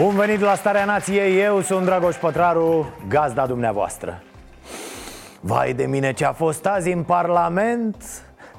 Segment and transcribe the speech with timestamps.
[0.00, 4.22] Bun venit la Starea Nației, eu sunt Dragoș Pătraru, gazda dumneavoastră.
[5.40, 8.04] Vai de mine ce a fost azi în Parlament?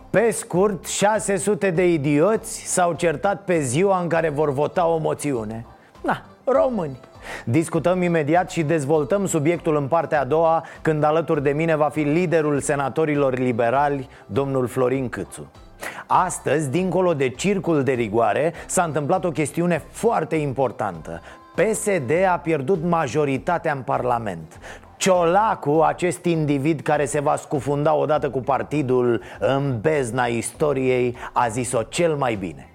[0.10, 5.66] Pe scurt, 600 de idioți s-au certat pe ziua în care vor vota o moțiune.
[6.02, 7.00] Na, români.
[7.46, 12.02] Discutăm imediat și dezvoltăm subiectul în partea a doua Când alături de mine va fi
[12.02, 15.52] liderul senatorilor liberali, domnul Florin Câțu
[16.08, 21.22] Astăzi, dincolo de circul de rigoare, s-a întâmplat o chestiune foarte importantă
[21.56, 24.60] PSD a pierdut majoritatea în Parlament
[24.98, 31.84] Ciolacu, acest individ care se va scufunda odată cu partidul în bezna istoriei, a zis-o
[31.84, 32.66] cel mai bine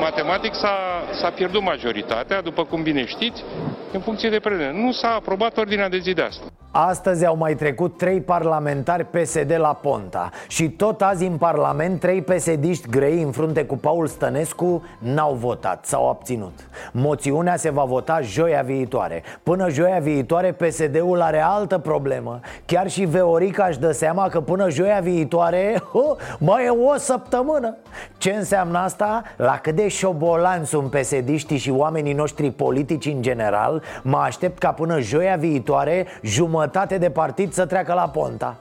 [0.00, 3.44] Matematic s-a, s-a pierdut majoritatea, după cum bine știți,
[3.92, 4.78] în funcție de prezent.
[4.78, 6.55] Nu s-a aprobat ordinea de zi de astăzi.
[6.78, 12.22] Astăzi au mai trecut trei parlamentari PSD la Ponta Și tot azi în Parlament trei
[12.22, 16.68] psd grei în frunte cu Paul Stănescu n-au votat, s-au abținut.
[16.92, 19.22] Moțiunea se va vota joia viitoare.
[19.42, 22.40] Până joia viitoare PSD-ul are altă problemă.
[22.64, 27.76] Chiar și Veorica își dă seama că până joia viitoare oh, mai e o săptămână.
[28.18, 29.22] Ce înseamnă asta?
[29.36, 34.72] La cât de șobolanți sunt psd și oamenii noștri politici în general Mă aștept ca
[34.72, 36.64] până joia viitoare jumătate
[36.98, 38.56] de partid să treacă la Ponta.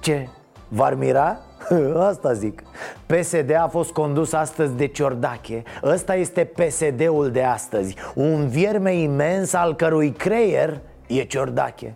[0.00, 0.28] Ce?
[0.68, 1.38] V-ar mira?
[2.08, 2.62] Asta zic.
[3.06, 5.62] PSD a fost condus astăzi de Ciordache.
[5.82, 7.96] Ăsta este PSD-ul de astăzi.
[8.14, 11.94] Un vierme imens al cărui creier e Ciordache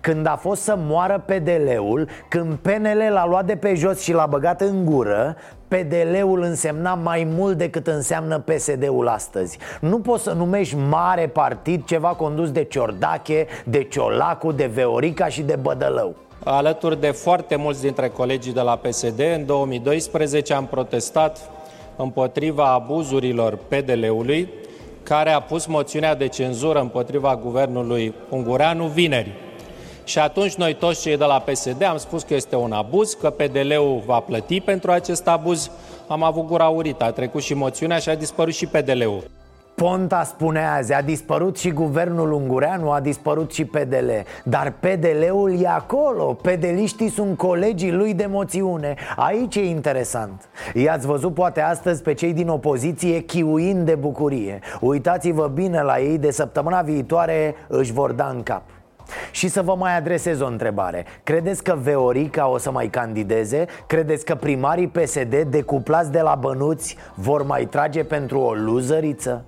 [0.00, 4.26] când a fost să moară PDL-ul Când PNL l-a luat de pe jos și l-a
[4.26, 5.36] băgat în gură
[5.68, 12.08] PDL-ul însemna mai mult decât înseamnă PSD-ul astăzi Nu poți să numești mare partid ceva
[12.08, 18.08] condus de Ciordache, de Ciolacu, de Veorica și de Bădălău Alături de foarte mulți dintre
[18.08, 21.50] colegii de la PSD, în 2012 am protestat
[21.96, 24.48] împotriva abuzurilor PDL-ului,
[25.02, 29.32] care a pus moțiunea de cenzură împotriva guvernului Ungureanu vineri.
[30.04, 33.30] Și atunci noi toți cei de la PSD am spus că este un abuz, că
[33.30, 35.70] PDL-ul va plăti pentru acest abuz.
[36.08, 39.24] Am avut gura urită, a trecut și moțiunea și a dispărut și PDL-ul.
[39.74, 44.10] Ponta spune azi, a dispărut și guvernul ungureanu, a dispărut și PDL
[44.44, 48.94] Dar PDL-ul e acolo, pedeliștii sunt colegii lui de moțiune.
[49.16, 50.48] Aici e interesant.
[50.74, 54.58] I-ați văzut poate astăzi pe cei din opoziție chiuind de bucurie.
[54.80, 58.62] Uitați-vă bine la ei, de săptămâna viitoare își vor da în cap
[59.30, 63.66] și să vă mai adresez o întrebare Credeți că Veorica o să mai candideze?
[63.86, 69.44] Credeți că primarii PSD decuplați de la bănuți vor mai trage pentru o luzăriță?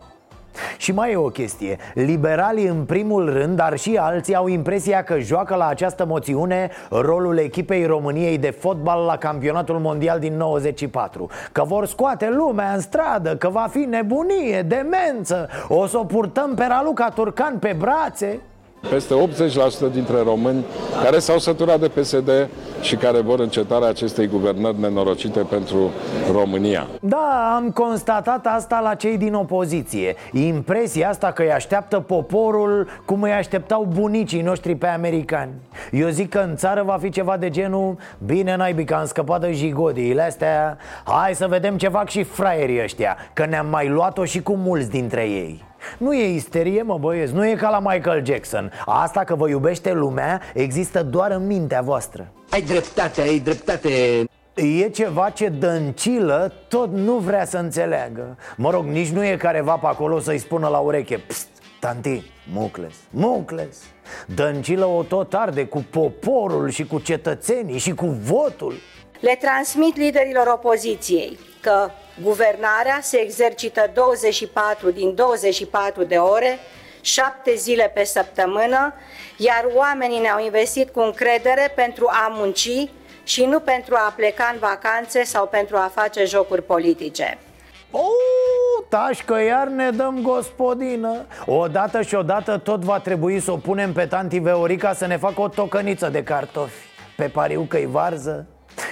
[0.76, 5.18] Și mai e o chestie Liberalii în primul rând, dar și alții au impresia că
[5.18, 11.64] joacă la această moțiune rolul echipei României de fotbal la campionatul mondial din 94 Că
[11.64, 16.64] vor scoate lumea în stradă, că va fi nebunie, demență O să o purtăm pe
[16.68, 18.40] Raluca Turcan pe brațe
[18.90, 19.14] peste
[19.88, 20.64] 80% dintre români
[21.02, 22.48] care s-au săturat de PSD
[22.80, 25.90] și care vor încetarea acestei guvernări nenorocite pentru
[26.32, 26.86] România.
[27.00, 30.16] Da, am constatat asta la cei din opoziție.
[30.32, 35.52] Impresia asta că îi așteaptă poporul cum îi așteptau bunicii noștri pe americani.
[35.90, 37.96] Eu zic că în țară va fi ceva de genul
[38.26, 40.78] Bine naibii că am scăpat de jigodiile astea.
[41.04, 44.90] Hai să vedem ce fac și fraierii ăștia Că ne-am mai luat-o și cu mulți
[44.90, 45.64] dintre ei
[45.98, 48.72] nu e isterie, mă băieți, nu e ca la Michael Jackson.
[48.86, 52.32] Asta că vă iubește lumea există doar în mintea voastră.
[52.50, 53.90] Ai dreptate, ai dreptate.
[54.54, 58.38] E ceva ce Dăncilă tot nu vrea să înțeleagă.
[58.56, 61.48] Mă rog, nici nu e careva pe acolo să-i spună la ureche Pst,
[61.80, 62.22] tanti,
[62.52, 63.76] mucles, mucles.
[64.26, 68.74] Dăncilă o tot arde cu poporul și cu cetățenii și cu votul.
[69.20, 71.90] Le transmit liderilor opoziției că
[72.22, 76.58] guvernarea se exercită 24 din 24 de ore,
[77.00, 78.94] 7 zile pe săptămână,
[79.36, 82.88] iar oamenii ne-au investit cu încredere pentru a munci
[83.22, 87.38] și nu pentru a pleca în vacanțe sau pentru a face jocuri politice.
[87.90, 93.56] Oh, tași că iar ne dăm gospodină Odată și odată tot va trebui să o
[93.56, 96.86] punem pe tanti Veorica să ne facă o tocăniță de cartofi
[97.16, 98.46] Pe pariu că-i varză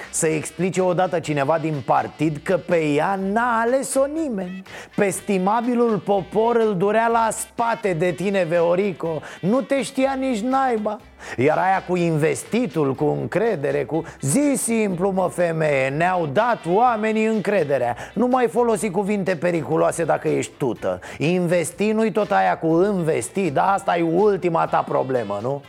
[0.09, 4.61] Să explice odată cineva din partid că pe ea n-a ales-o nimeni.
[4.95, 9.21] Pe stimabilul popor îl durea la spate de tine, Veorico.
[9.41, 10.99] Nu te știa nici naiba
[11.37, 17.95] iar aia cu investitul, cu încredere, cu zi simplu mă femeie Ne-au dat oamenii încrederea
[18.13, 23.73] Nu mai folosi cuvinte periculoase dacă ești tută Investi nu-i tot aia cu investi, dar
[23.73, 25.61] asta e ultima ta problemă, nu?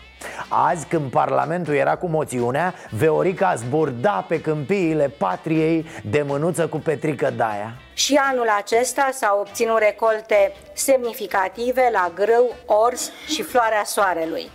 [0.48, 7.32] Azi, când Parlamentul era cu moțiunea, Veorica zburda pe câmpiile patriei de mânuță cu Petrică
[7.36, 14.50] Daia Și anul acesta s-au obținut recolte semnificative la grâu, ors și floarea soarelui.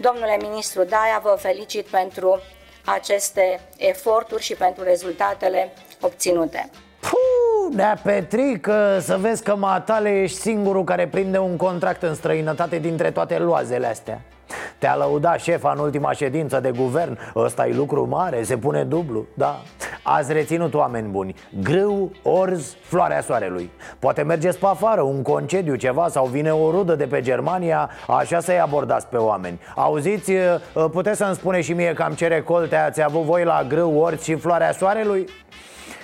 [0.00, 2.40] Domnule ministru Daia, vă felicit pentru
[2.84, 6.70] aceste eforturi și pentru rezultatele obținute.
[7.00, 12.78] Puh, Nea Petrică, să vezi că matale ești singurul care prinde un contract în străinătate
[12.78, 14.20] dintre toate loazele astea
[14.78, 17.18] te-a lăudat șefa în ultima ședință de guvern.
[17.36, 19.62] Ăsta e lucru mare, se pune dublu, da
[20.02, 21.34] Ați reținut oameni buni.
[21.62, 23.70] Grâu, orz, floarea soarelui.
[23.98, 28.40] Poate mergeți pe afară, un concediu, ceva Sau vine o rudă de pe Germania Așa
[28.40, 29.60] să-i abordați pe oameni.
[29.74, 30.32] Auziți,
[30.90, 34.34] puteți să-mi spune și mie cam ce recolte ați avut voi la grâu, orz și
[34.34, 35.28] floarea soarelui?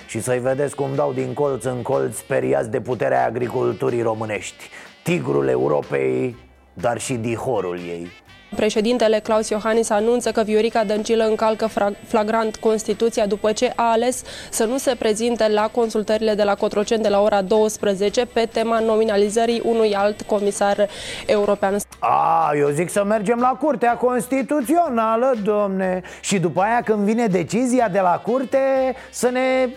[0.07, 4.69] Și să-i vedeți cum dau din colț în colț Speriați de puterea agriculturii românești.
[5.03, 6.35] Tigrul Europei,
[6.73, 8.07] dar și dihorul ei
[8.55, 11.69] Președintele Claus Iohannis anunță că Viorica Dăncilă încalcă
[12.07, 17.03] flagrant Constituția după ce a ales să nu se prezinte la consultările de la Cotroceni
[17.03, 20.87] de la ora 12 pe tema nominalizării unui alt comisar
[21.25, 21.75] european.
[21.99, 27.87] A, eu zic să mergem la Curtea Constituțională, domne Și după aia când vine decizia
[27.89, 29.69] de la Curte să ne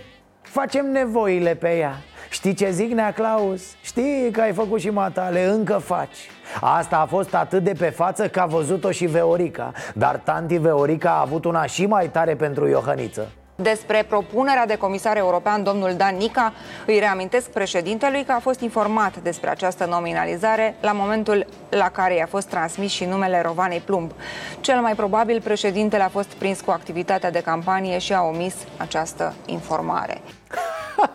[0.43, 1.97] facem nevoile pe ea
[2.31, 3.63] Știi ce zic, Nea Claus?
[3.83, 6.31] Știi că ai făcut și matale, încă faci
[6.61, 11.11] Asta a fost atât de pe față că a văzut-o și Veorica Dar tanti Veorica
[11.11, 13.29] a avut una și mai tare pentru Iohăniță
[13.63, 16.53] despre propunerea de comisar european, domnul Dan Nica,
[16.87, 22.27] îi reamintesc președintelui că a fost informat despre această nominalizare la momentul la care i-a
[22.27, 24.13] fost transmis și numele Rovanei Plumb.
[24.61, 29.35] Cel mai probabil, președintele a fost prins cu activitatea de campanie și a omis această
[29.47, 30.21] informare.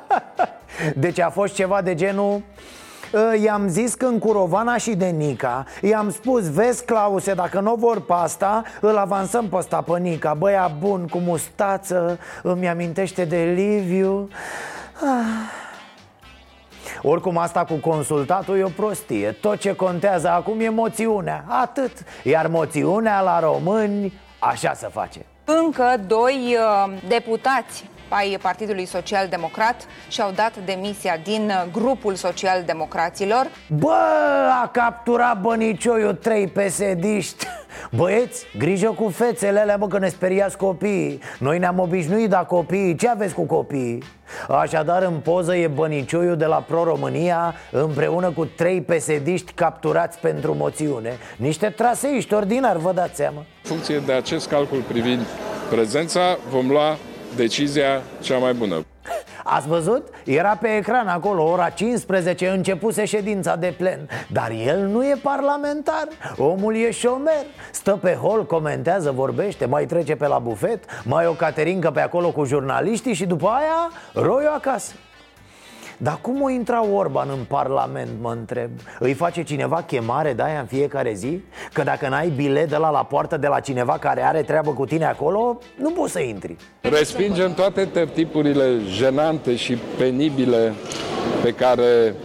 [0.96, 2.75] Deci a fost ceva de genul Ă,
[3.44, 8.02] i-am zis când cu Rovana și de Nica I-am spus, vezi Clause, dacă nu vor
[8.02, 10.34] pe asta Îl avansăm pe ăsta pe Nica.
[10.34, 14.30] Băia bun, cu mustață Îmi amintește de Liviu.
[15.02, 15.64] Ah.
[17.02, 19.32] Oricum asta cu consultatul e o prostie.
[19.32, 21.44] Tot ce contează acum e moțiunea.
[21.48, 21.92] Atât.
[22.24, 25.26] Iar moțiunea la români așa se face.
[25.46, 33.48] Încă doi uh, deputați ai Partidului Social Democrat și-au dat demisia din uh, grupul social-democraților.
[33.68, 33.98] Bă,
[34.64, 37.46] a capturat bănicioiul trei pesediști.
[37.98, 41.20] Băieți, grijă cu fețele alea, bă, că ne speriați copiii.
[41.40, 44.04] Noi ne-am obișnuit da copiii, ce aveți cu copiii?
[44.48, 51.18] Așadar, în poză e bănicioiul de la Pro-România Împreună cu trei pesediști capturați pentru moțiune.
[51.38, 53.38] Niște traseiști ordinari, vă dați seama.
[53.38, 55.26] În funcție de acest calcul privind
[55.70, 56.98] prezența, vom lua
[57.36, 58.86] decizia cea mai bună.
[59.44, 60.08] Ați văzut?
[60.24, 66.08] Era pe ecran acolo, ora 15, începuse ședința de plen Dar el nu e parlamentar,
[66.38, 71.32] omul e șomer Stă pe hol, comentează, vorbește, mai trece pe la bufet Mai o
[71.32, 74.94] caterincă pe acolo cu jurnaliștii și după aia roiu acasă
[75.98, 78.70] dar cum o intra Orban în Parlament, mă întreb?
[79.00, 81.42] Îi face cineva chemare de aia în fiecare zi?
[81.74, 84.86] Că dacă n-ai bilet de la la poartă de la cineva care are treabă cu
[84.86, 90.74] tine acolo, nu poți să intri Respingem toate tipurile jenante și penibile
[91.42, 92.16] pe care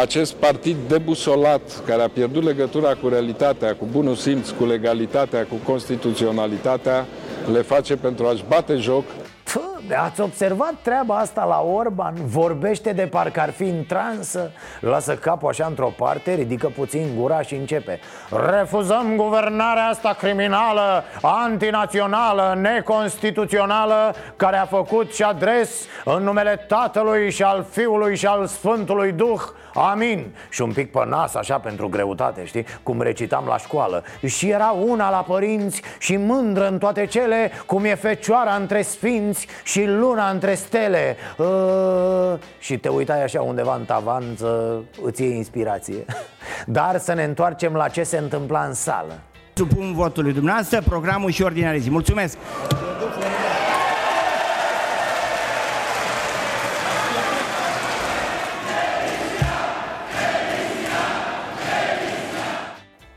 [0.00, 5.54] acest partid debusolat, care a pierdut legătura cu realitatea, cu bunul simț, cu legalitatea, cu
[5.64, 7.06] constituționalitatea,
[7.52, 9.04] le face pentru a-și bate joc
[10.04, 12.14] Ați observat treaba asta la Orban?
[12.24, 17.42] Vorbește de parcă ar fi în transă Lasă capul așa într-o parte, ridică puțin gura
[17.42, 18.00] și începe.
[18.50, 27.42] Refuzăm guvernarea asta criminală, antinațională, neconstituțională Care a făcut și adres în numele Tatălui și
[27.42, 29.40] al Fiului și al Sfântului Duh
[29.74, 30.34] Amin.
[30.48, 32.64] Și un pic pe nas așa pentru greutate, știi?
[32.82, 34.04] Cum recitam la școală.
[34.26, 39.46] Și era una la părinți și mândră în toate cele Cum e fecioara între sfinți
[39.64, 41.16] și luna între stele.
[41.36, 41.46] Uh,
[42.58, 46.04] Și te uitai așa undeva în tavan să îți iei inspirație.
[46.66, 49.18] Dar să ne întoarcem la ce se întâmpla în sală.
[49.54, 51.90] Supun votului dumneavoastră programul și ordinea de zi.
[51.90, 52.36] Mulțumesc!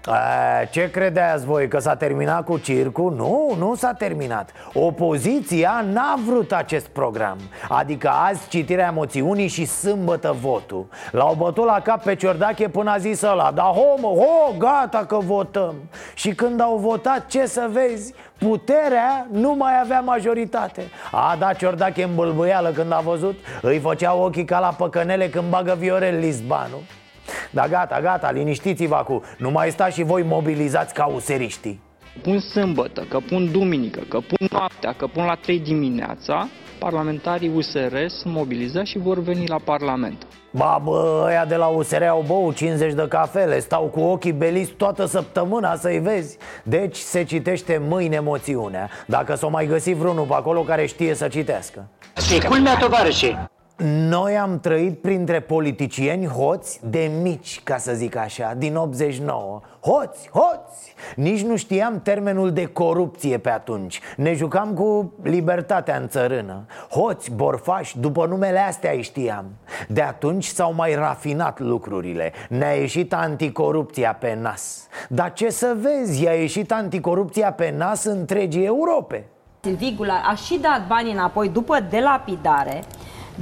[0.05, 3.13] A, ce credeați voi, că s-a terminat cu circul?
[3.15, 4.49] Nu, nu s-a terminat.
[4.73, 7.37] Opoziția n-a vrut acest program.
[7.69, 10.85] Adică azi citirea moțiunii și sâmbătă votul.
[11.11, 15.05] L-au bătut la cap pe Ciordache până a zis ăla Da, ho, mă, ho, gata
[15.05, 15.75] că votăm.
[16.13, 18.13] Și când au votat, ce să vezi?
[18.37, 20.83] Puterea nu mai avea majoritate.
[21.11, 25.49] A dat Ciordache în bâlbâială când a văzut Îi făcea ochii ca la păcănele când
[25.49, 26.77] bagă Viorel Lisbanu
[27.51, 29.21] da gata, gata, liniștiți-vă acum.
[29.37, 31.81] Nu mai stați și voi mobilizați ca useriștii.
[32.21, 36.47] Pun sâmbătă, că pun duminică, că pun noaptea, că pun la 3 dimineața.
[36.79, 40.27] Parlamentarii USR sunt mobilizați și vor veni la Parlament.
[40.51, 44.71] Ba bă, ăia de la USR au bău 50 de cafele Stau cu ochii beliți
[44.71, 46.37] toată săptămâna să-i vezi.
[46.63, 48.89] Deci se citește mâine moțiunea.
[49.05, 51.87] Dacă s-o mai găsi vreunul pe acolo care știe să citească.
[52.27, 53.47] Și culmea, tovarășe
[53.85, 60.29] noi am trăit printre politicieni hoți de mici, ca să zic așa, din 89 Hoți,
[60.29, 60.95] hoți!
[61.15, 63.99] Nici nu știam termenul de corupție pe atunci.
[64.17, 66.65] Ne jucam cu libertatea în țărână.
[66.89, 69.45] Hoți, borfași, după numele astea îi știam.
[69.87, 72.31] De atunci s-au mai rafinat lucrurile.
[72.49, 74.87] Ne-a ieșit anticorupția pe nas.
[75.09, 79.25] Dar ce să vezi, i-a ieșit anticorupția pe nas întregii Europe.
[79.61, 82.83] Silvigula a și dat banii înapoi după delapidare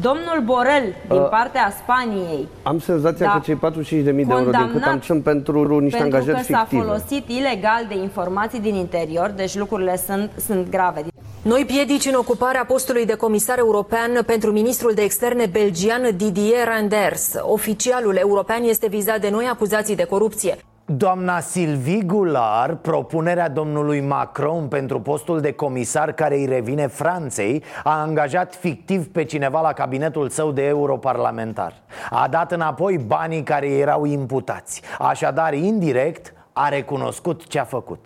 [0.02, 4.70] Domnul Borel, din uh, partea Spaniei Am senzația da, că cei 45.000 de euro din
[4.72, 9.34] cât am sunt pentru niște pentru angajări că s-a folosit ilegal de informații din interior
[9.36, 11.04] Deci lucrurile sunt, sunt grave
[11.44, 17.34] noi piedici în ocuparea postului de comisar european pentru ministrul de externe belgian Didier Randers.
[17.42, 20.58] Oficialul european este vizat de noi acuzații de corupție.
[20.98, 28.02] Doamna Sylvie Goulart, propunerea domnului Macron pentru postul de comisar care îi revine Franței A
[28.02, 31.74] angajat fictiv pe cineva la cabinetul său de europarlamentar.
[32.10, 34.82] A dat înapoi banii care erau imputați.
[35.00, 38.06] Așadar, indirect, a recunoscut ce a făcut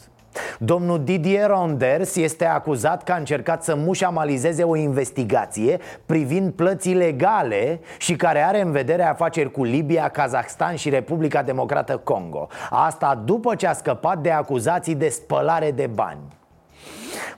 [0.60, 7.80] Domnul Didier Ronders este acuzat că a încercat să mușamalizeze o investigație privind plăți legale
[7.98, 12.48] și care are în vedere afaceri cu Libia, Kazahstan și Republica Democrată Congo.
[12.70, 16.35] Asta după ce a scăpat de acuzații de spălare de bani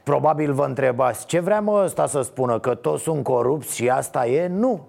[0.03, 4.25] Probabil vă întrebați ce vrea mă ăsta să spună Că toți sunt corupți și asta
[4.25, 4.47] e?
[4.47, 4.87] Nu.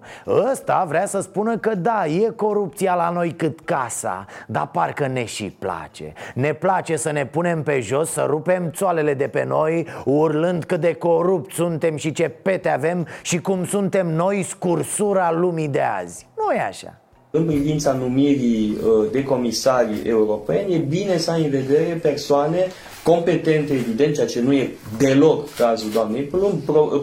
[0.51, 5.25] Ăsta vrea să spună că da, e corupția la noi cât casa Dar parcă ne
[5.25, 6.13] și place.
[6.33, 10.79] Ne place să ne punem pe jos, să rupem țoalele de pe noi Urlând cât
[10.79, 16.27] de corupți suntem și ce pete avem Și cum suntem noi scursura lumii de azi.
[16.37, 16.99] Nu e așa
[17.31, 22.67] în privința numirii uh, de comisari europeni, e bine să ai în vedere persoane
[23.03, 26.61] competente, evident, ceea ce nu e deloc cazul doamnei Plum,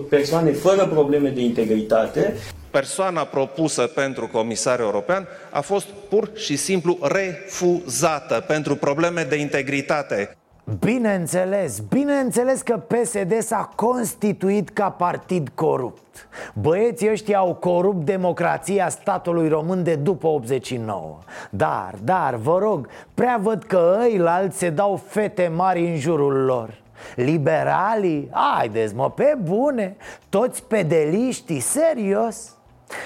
[0.08, 2.34] persoane fără probleme de integritate.
[2.70, 10.36] Persoana propusă pentru comisar european a fost pur și simplu refuzată pentru probleme de integritate.
[10.74, 19.48] Bineînțeles, bineînțeles că PSD s-a constituit ca partid corupt Băieții ăștia au corupt democrația statului
[19.48, 21.18] român de după 89
[21.50, 26.82] Dar, dar, vă rog, prea văd că ăilalți se dau fete mari în jurul lor
[27.14, 28.28] Liberalii?
[28.32, 29.96] Haideți mă, pe bune
[30.28, 32.55] Toți pedeliștii, serios?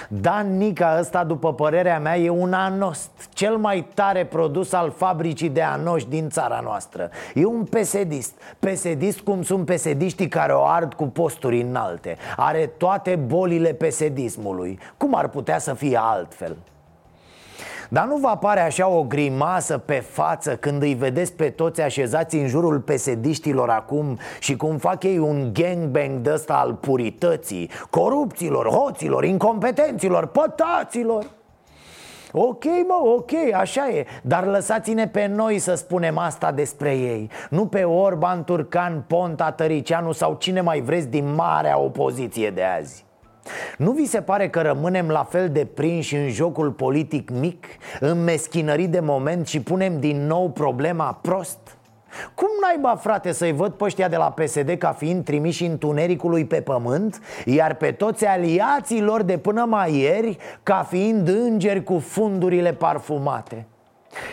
[0.07, 5.49] Dan Nica ăsta, după părerea mea, e un anost Cel mai tare produs al fabricii
[5.49, 7.09] de anoși din țara noastră.
[7.33, 12.17] E un pesedist Pesedist cum sunt pesediștii care o ard cu posturi înalte.
[12.35, 14.79] Are toate bolile pesedismului.
[14.97, 16.57] Cum ar putea să fie altfel?
[17.93, 22.35] Dar nu vă apare așa o grimasă pe față când îi vedeți pe toți așezați
[22.35, 28.67] în jurul pesediștilor acum Și cum fac ei un gangbang de ăsta al purității Corupților,
[28.67, 31.25] hoților, incompetenților, pătaților?
[32.31, 34.05] Ok, mă, ok, așa e.
[34.21, 37.29] Dar lăsați-ne pe noi să spunem asta despre ei.
[37.49, 43.05] Nu pe Orban, Turcan, Ponta, Tăricianu sau cine mai vreți din marea opoziție de azi
[43.77, 47.65] nu vi se pare că rămânem la fel de prinși în jocul politic mic,
[47.99, 51.59] în meschinării de moment și punem din nou problema prost?
[52.35, 56.61] Cum naiba, frate, să-i văd pe ăștia de la PSD ca fiind trimiși întunericului pe
[56.61, 62.73] pământ Iar pe toți aliații lor de până mai ieri ca fiind îngeri cu fundurile
[62.73, 63.65] parfumate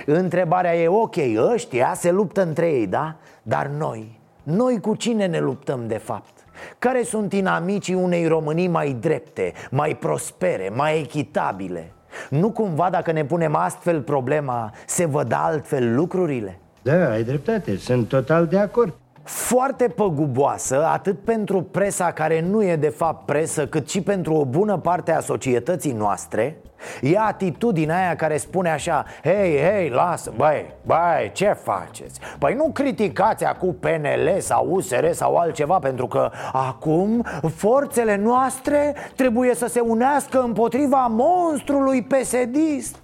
[0.06, 1.16] Întrebarea e, ok,
[1.52, 3.16] ăștia se luptă între ei, da?
[3.42, 6.37] Dar noi, noi cu cine ne luptăm de fapt?
[6.78, 11.92] Care sunt inamicii unei Românii mai drepte, mai prospere, mai echitabile?
[12.30, 16.58] Nu cumva dacă ne punem astfel problema, se văd altfel lucrurile?
[16.82, 22.76] Da, ai dreptate, sunt total de acord foarte păguboasă atât pentru presa care nu e
[22.76, 26.56] de fapt presă, cât și pentru o bună parte a societății noastre
[27.00, 32.20] E atitudinea aia care spune așa Hei, hei, lasă, băi, băi, ce faceți?
[32.38, 39.54] Păi nu criticați acum PNL sau USR sau altceva Pentru că acum forțele noastre trebuie
[39.54, 42.96] să se unească împotriva monstrului pesedist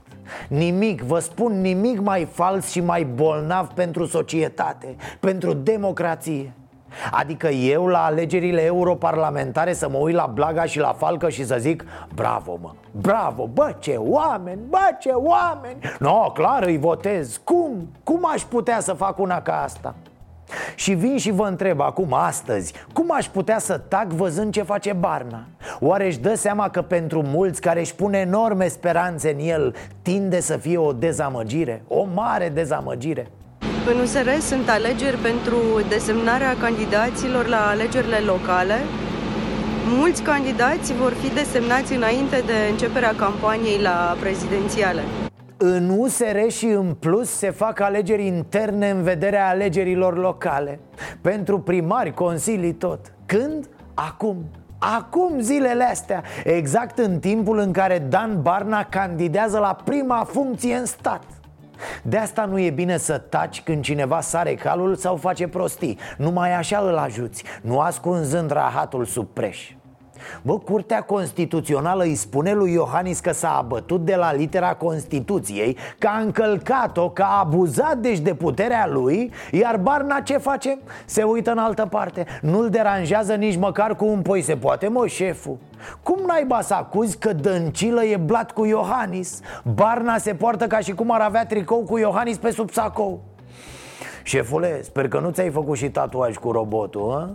[0.49, 6.52] Nimic, vă spun nimic mai fals și mai bolnav pentru societate, pentru democrație
[7.10, 11.56] Adică eu la alegerile europarlamentare să mă uit la Blaga și la Falcă și să
[11.58, 11.84] zic
[12.14, 17.88] Bravo mă, bravo, bă ce oameni, bă ce oameni No, clar îi votez, cum?
[18.02, 19.94] Cum aș putea să fac una ca asta?
[20.74, 24.92] Și vin și vă întreb acum, astăzi, cum aș putea să tac văzând ce face
[24.92, 25.44] Barna?
[25.80, 30.40] Oare își dă seama că pentru mulți care își pune enorme speranțe în el Tinde
[30.40, 33.30] să fie o dezamăgire, o mare dezamăgire?
[33.92, 35.56] În USR sunt alegeri pentru
[35.88, 38.74] desemnarea candidaților la alegerile locale.
[39.98, 45.00] Mulți candidați vor fi desemnați înainte de începerea campaniei la prezidențiale.
[45.56, 50.80] În USR și în plus se fac alegeri interne în vederea alegerilor locale
[51.20, 53.68] Pentru primari, consilii, tot Când?
[53.94, 54.36] Acum
[54.78, 60.84] Acum zilele astea Exact în timpul în care Dan Barna candidează la prima funcție în
[60.84, 61.22] stat
[62.02, 65.98] de asta nu e bine să taci când cineva sare calul sau face prostii.
[66.16, 69.72] Numai așa îl ajuți, nu ascunzând rahatul sub preș
[70.42, 76.06] Bă, Curtea Constituțională îi spune lui Iohannis că s-a abătut de la litera Constituției Că
[76.06, 80.78] a încălcat-o, că a abuzat deci de puterea lui Iar Barna ce face?
[81.04, 85.06] Se uită în altă parte Nu-l deranjează nici măcar cu un poi se poate, mă,
[85.06, 85.56] șeful
[86.02, 89.40] cum naiba să acuzi că Dăncilă e blat cu Iohannis?
[89.75, 93.21] Barna se poartă ca și cum ar avea tricou cu Iohannis pe sub sacou
[94.23, 97.30] Șefule, sper că nu ți-ai făcut și tatuaj cu robotul, a?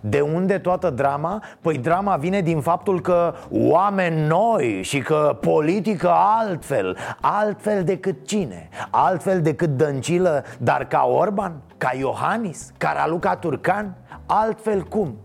[0.00, 1.42] De unde toată drama?
[1.60, 8.68] Păi drama vine din faptul că oameni noi și că politică altfel Altfel decât cine?
[8.90, 11.52] Altfel decât Dăncilă, dar ca Orban?
[11.76, 12.72] Ca Iohannis?
[12.76, 13.94] Ca Raluca Turcan?
[14.26, 15.16] Altfel cum?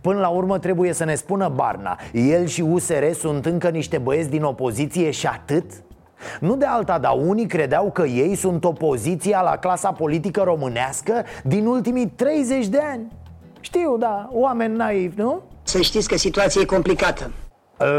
[0.00, 4.30] Până la urmă trebuie să ne spună Barna El și USR sunt încă niște băieți
[4.30, 5.64] din opoziție și atât?
[6.40, 11.66] Nu de alta, dar unii credeau că ei sunt opoziția la clasa politică românească din
[11.66, 13.06] ultimii 30 de ani
[13.60, 15.42] știu, da, oameni naivi, nu?
[15.62, 17.30] Să știți că situația e complicată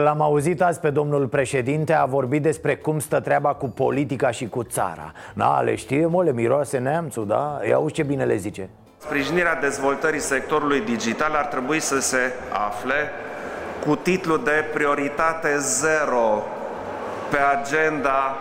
[0.03, 4.47] L-am auzit azi pe domnul președinte A vorbit despre cum stă treaba cu politica și
[4.47, 7.59] cu țara Da, le știe, mă, le miroase neamțul, da?
[7.67, 12.33] Ia auzi ce bine le zice Sprijinirea dezvoltării sectorului digital ar trebui să se
[12.67, 13.09] afle
[13.85, 16.43] cu titlu de prioritate zero
[17.29, 18.35] pe agenda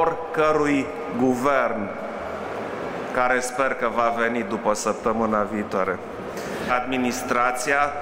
[0.00, 0.86] oricărui
[1.18, 1.88] guvern
[3.14, 5.98] care sper că va veni după săptămâna viitoare
[6.70, 7.92] administrația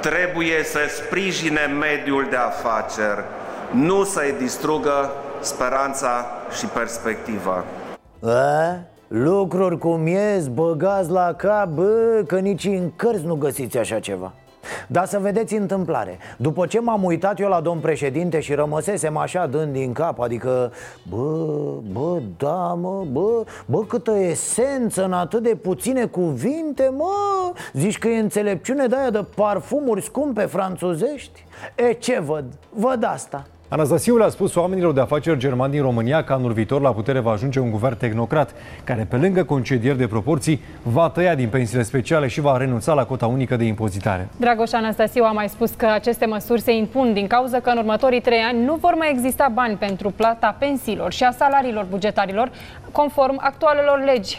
[0.00, 3.24] trebuie să sprijine mediul de afaceri,
[3.70, 5.10] nu să-i distrugă
[5.40, 6.26] speranța
[6.58, 7.64] și perspectiva.
[8.22, 8.76] A?
[9.08, 14.32] Lucruri cum ies, băgați la cap, bă, că nici în cărți nu găsiți așa ceva
[14.86, 19.46] dar să vedeți întâmplare După ce m-am uitat eu la domn președinte și rămăsesem așa
[19.46, 20.72] dând din cap Adică,
[21.08, 21.44] bă,
[21.92, 28.08] bă, da, mă, bă, bă, câtă esență în atât de puține cuvinte, mă Zici că
[28.08, 31.44] e înțelepciune de aia de parfumuri scumpe franțuzești?
[31.74, 32.44] E, ce văd?
[32.70, 33.46] Văd asta
[33.76, 37.30] Anastasiu le-a spus oamenilor de afaceri germani din România că anul viitor la putere va
[37.30, 42.26] ajunge un guvern tehnocrat, care pe lângă concedieri de proporții va tăia din pensiile speciale
[42.26, 44.28] și va renunța la cota unică de impozitare.
[44.36, 48.20] Dragoș Anastasiu a mai spus că aceste măsuri se impun din cauza că în următorii
[48.20, 52.50] trei ani nu vor mai exista bani pentru plata pensiilor și a salariilor bugetarilor,
[52.92, 54.38] conform actualelor legi.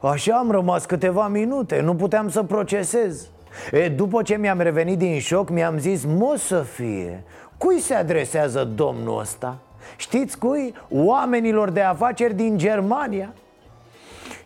[0.00, 3.28] Așa am rămas câteva minute, nu puteam să procesez
[3.72, 7.22] E, după ce mi-am revenit din șoc, mi-am zis, mă să fie
[7.58, 9.58] Cui se adresează domnul ăsta?
[9.96, 10.74] Știți cui?
[10.90, 13.32] Oamenilor de afaceri din Germania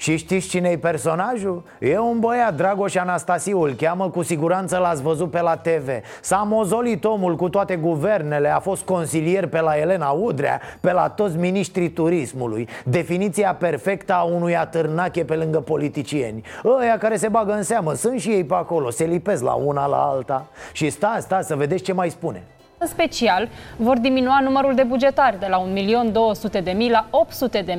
[0.02, 1.62] și știți cine e personajul?
[1.78, 5.88] E un băiat, Dragoș Anastasiu, îl cheamă, cu siguranță l-ați văzut pe la TV
[6.20, 11.08] S-a mozolit omul cu toate guvernele, a fost consilier pe la Elena Udrea, pe la
[11.08, 12.68] toți ministrii turismului.
[12.84, 16.44] Definiția perfectă a unui atârnache pe lângă politicieni.
[16.64, 19.86] Ăia care se bagă în seamă, sunt și ei pe acolo, se lipesc la una
[19.86, 20.46] la alta.
[20.72, 22.42] Și stați, stați să vedeți ce mai spune
[22.82, 27.08] în special, vor diminua numărul de bugetari de la 1.200.000 la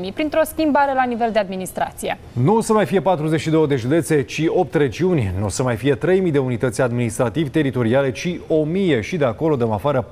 [0.07, 2.17] 800.000 printr-o schimbare la nivel de administrație.
[2.31, 5.33] Nu o să mai fie 42 de județe, ci 8 regiuni.
[5.39, 8.39] Nu o să mai fie 3.000 de unități administrativ-teritoriale, ci
[8.97, 10.07] 1.000 și de acolo dăm afară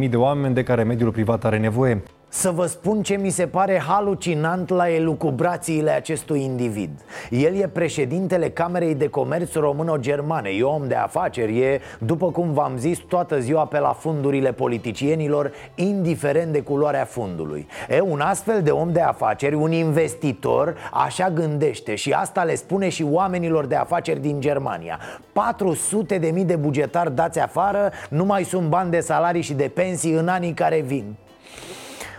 [0.00, 2.02] 400.000 de oameni de care mediul privat are nevoie.
[2.38, 6.90] Să vă spun ce mi se pare halucinant la elucubrațiile acestui individ.
[7.30, 10.48] El e președintele Camerei de Comerț Româno-Germane.
[10.48, 15.52] E om de afaceri, e, după cum v-am zis, toată ziua pe la fundurile politicienilor
[15.74, 17.66] Indiferent de culoarea fundului.
[17.88, 22.88] E un astfel de om de afaceri, un investitor, așa gândește Și asta le spune
[22.88, 24.98] și oamenilor de afaceri din Germania.
[25.32, 29.70] 400 de mii de bugetari dați afară Nu mai sunt bani de salarii și de
[29.74, 31.16] pensii în anii care vin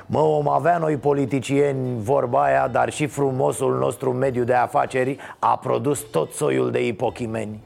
[0.10, 5.58] Mă, om avea noi politicieni vorba aia, dar și frumosul nostru mediu de afaceri a
[5.58, 7.60] produs tot soiul de ipochimeni.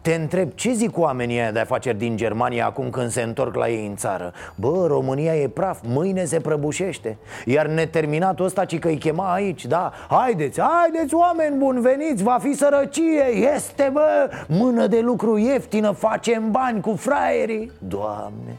[0.00, 3.68] Te întreb, ce zic oamenii aia de afaceri din Germania acum când se întorc la
[3.68, 4.32] ei în țară?
[4.54, 9.66] Bă, România e praf, mâine se prăbușește Iar neterminatul ăsta, ci că îi chema aici,
[9.66, 13.24] da Haideți, haideți oameni buni, veniți, va fi sărăcie
[13.54, 18.56] Este, bă, mână de lucru ieftină, facem bani cu fraierii Doamne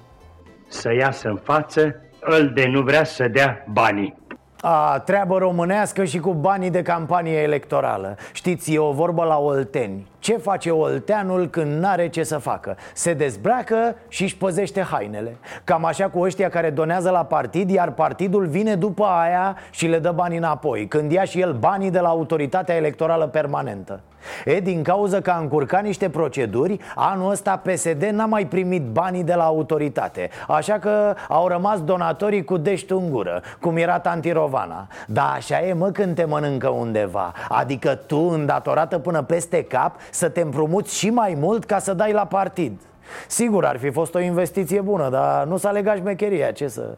[0.67, 4.21] Să iasă în față îl de nu vrea să dea banii.
[4.65, 10.07] A, treabă românească și cu banii de campanie electorală Știți, e o vorbă la Olteni
[10.19, 12.77] Ce face Olteanul când n-are ce să facă?
[12.93, 17.91] Se dezbracă și își păzește hainele Cam așa cu ăștia care donează la partid Iar
[17.91, 21.99] partidul vine după aia și le dă banii înapoi Când ia și el banii de
[21.99, 23.99] la autoritatea electorală permanentă
[24.45, 29.23] E, din cauza că a încurcat niște proceduri Anul ăsta PSD n-a mai primit banii
[29.23, 30.29] de la autoritate.
[30.47, 35.61] Așa că au rămas donatorii cu dești în gură Cum era tanti Rovana Dar așa
[35.61, 37.33] e mă când te mănâncă undeva.
[37.49, 42.11] Adică tu, îndatorată până peste cap Să te împrumuți și mai mult ca să dai
[42.11, 42.79] la partid.
[43.27, 46.97] Sigur, ar fi fost o investiție bună Dar nu s-a legat șmecheria, ce să...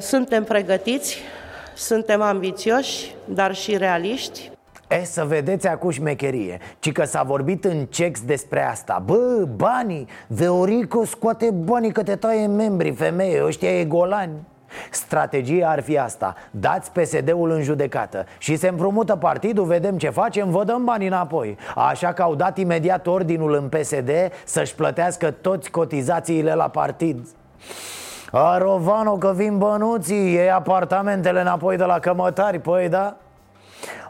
[0.00, 1.18] Suntem pregătiți,
[1.74, 4.51] suntem ambițioși, dar și realiști
[5.00, 9.02] E, să vedeți acum șmecherie Ci că s-a vorbit în cex despre asta.
[9.04, 14.32] Bă, banii Veorico scoate banii că te taie membrii femeie Ăștia e golani.
[14.90, 16.34] Strategia ar fi asta.
[16.50, 21.56] Dați PSD-ul în judecată Și se împrumută partidul, vedem ce facem Vă dăm bani înapoi.
[21.74, 24.10] Așa că au dat imediat ordinul în PSD
[24.44, 27.26] Să-și plătească toți cotizațiile la partid.
[28.30, 33.16] A, Rovano, că vin bănuții E apartamentele înapoi de la cămătari Păi da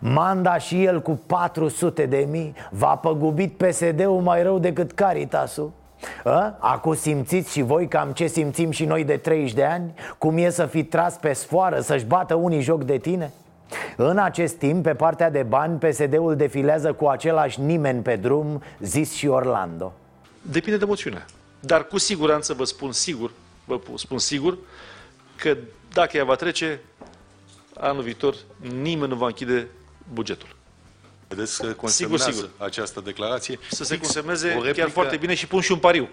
[0.00, 5.72] Manda și el cu 400 de mii V-a păgubit PSD-ul mai rău decât Caritasul
[6.24, 6.56] a?
[6.58, 9.94] Acum simțiți și voi cam ce simțim și noi de 30 de ani?
[10.18, 13.32] Cum e să fi tras pe sfoară, să-și bată unii joc de tine?
[13.96, 19.12] În acest timp, pe partea de bani, PSD-ul defilează cu același nimeni pe drum, zis
[19.12, 19.92] și Orlando
[20.42, 21.24] Depinde de moțiune
[21.60, 23.30] Dar cu siguranță vă spun sigur,
[23.64, 24.58] vă spun sigur
[25.36, 25.56] Că
[25.92, 26.80] dacă ea va trece,
[27.78, 29.68] anul viitor nimeni nu va închide
[30.12, 30.56] bugetul.
[31.28, 32.66] Vedeți că consemnează sigur, sigur.
[32.66, 33.58] această declarație.
[33.70, 34.72] Să se consemneze replică...
[34.72, 36.08] chiar foarte bine și pun și un pariu.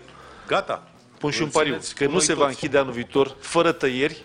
[0.48, 0.88] Gata.
[1.18, 1.80] Pun și un pariu.
[1.96, 2.40] Că nu se toți.
[2.40, 4.24] va închide anul viitor fără tăieri,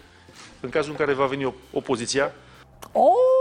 [0.60, 2.34] în cazul în care va veni opoziția.
[2.92, 3.33] Oh,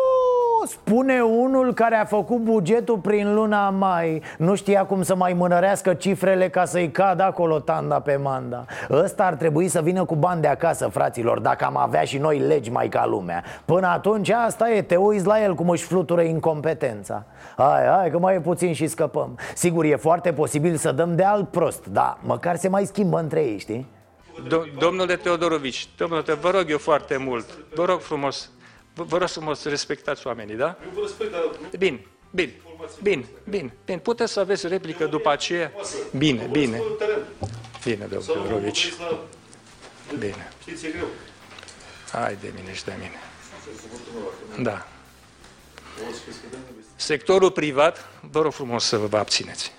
[0.65, 4.21] spune unul care a făcut bugetul prin luna mai.
[4.38, 9.23] Nu știa cum să mai mânărească cifrele ca să-i cadă acolo tanda pe manda Ăsta
[9.23, 12.71] ar trebui să vină cu bani de acasă, fraților Dacă am avea și noi legi
[12.71, 13.43] mai ca lumea.
[13.65, 17.23] Până atunci asta e, te uiți la el cum își flutură incompetența.
[17.58, 19.38] Hai, hai, că mai e puțin și scăpăm.
[19.56, 23.39] Sigur, e foarte posibil să dăm de alt prost Dar măcar se mai schimbă între
[23.39, 23.88] ei, știi?
[24.47, 27.45] Do- domnule Teodorovici, domnule, vă rog eu foarte mult,
[27.76, 28.52] vă rog frumos,
[28.93, 30.77] vă, vă rog frumos să respectați oamenii, da?
[30.84, 31.41] Eu vă respect, dar...
[31.77, 32.53] Bine, bine,
[33.01, 33.97] bine, bine, bine.
[33.97, 35.71] Puteți să aveți replică după aceea?
[36.17, 36.82] Bine, bine.
[37.84, 38.93] Bine, domnule Teodorovici.
[40.19, 40.51] Bine.
[40.62, 41.08] Știți, e greu.
[42.12, 43.19] Hai de mine și de mine.
[44.62, 44.88] Da.
[46.95, 49.71] Sectorul privat, vă rog frumos să vă abțineți.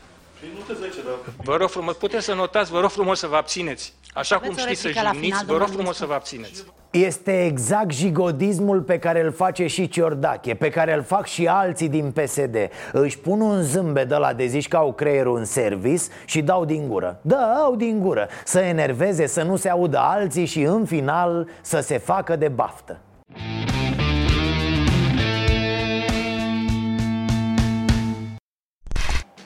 [1.36, 3.94] Vă rog frumos, puteți să notați, vă rog frumos să vă abțineți.
[4.14, 6.64] Așa cum știți să jigniți, vă rog frumos să vă abțineți.
[6.94, 11.88] Este exact jigodismul pe care îl face și Ciordache Pe care îl fac și alții
[11.88, 12.56] din PSD
[12.92, 16.64] Își pun un zâmbet de la de zici că au creierul în service Și dau
[16.64, 17.18] din gură.
[17.22, 18.28] Da, au din gură.
[18.44, 22.98] Să enerveze, să nu se audă alții Și în final să se facă de baftă.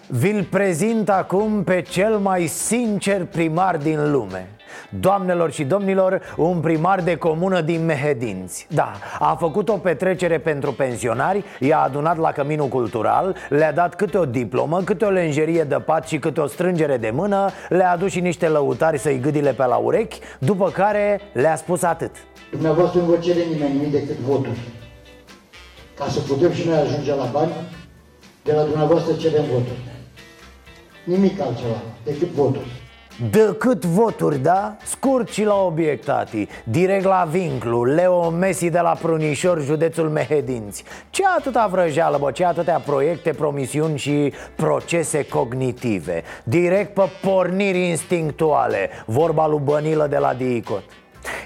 [0.07, 4.49] Vi-l prezint acum pe cel mai sincer primar din lume
[4.89, 8.67] Doamnelor și domnilor, un primar de comună din Mehedinți.
[8.71, 14.19] Da, a făcut o petrecere pentru pensionari I-a adunat la căminul cultural Le-a dat câte
[14.19, 18.11] o diplomă, câte o lenjerie de pat și câte o strângere de mână Le-a adus
[18.11, 22.11] și niște lăutari să-i gâdile pe la urechi După care le-a spus atât.
[22.51, 24.59] Dumneavoastră nu vă cere nimeni nimic decât voturi
[25.99, 27.53] Ca să putem și noi ajunge la bani
[28.43, 29.83] De la dumneavoastră cerem voturi
[31.05, 32.78] Nimic altceva decât voturi
[33.21, 34.77] De cât voturi, da?
[34.85, 40.85] Scurt și la obiect, tati Direct la vinclu Leo Messi de la Prunișor, județul Mehedinți.
[41.11, 46.23] Ce atâta vrăjeală, bă, ce atâtea proiecte, promisiuni și procese cognitive?
[46.45, 48.91] Direct pe porniri instinctuale.
[49.07, 50.83] Vorba lui Bănilă de la Diicot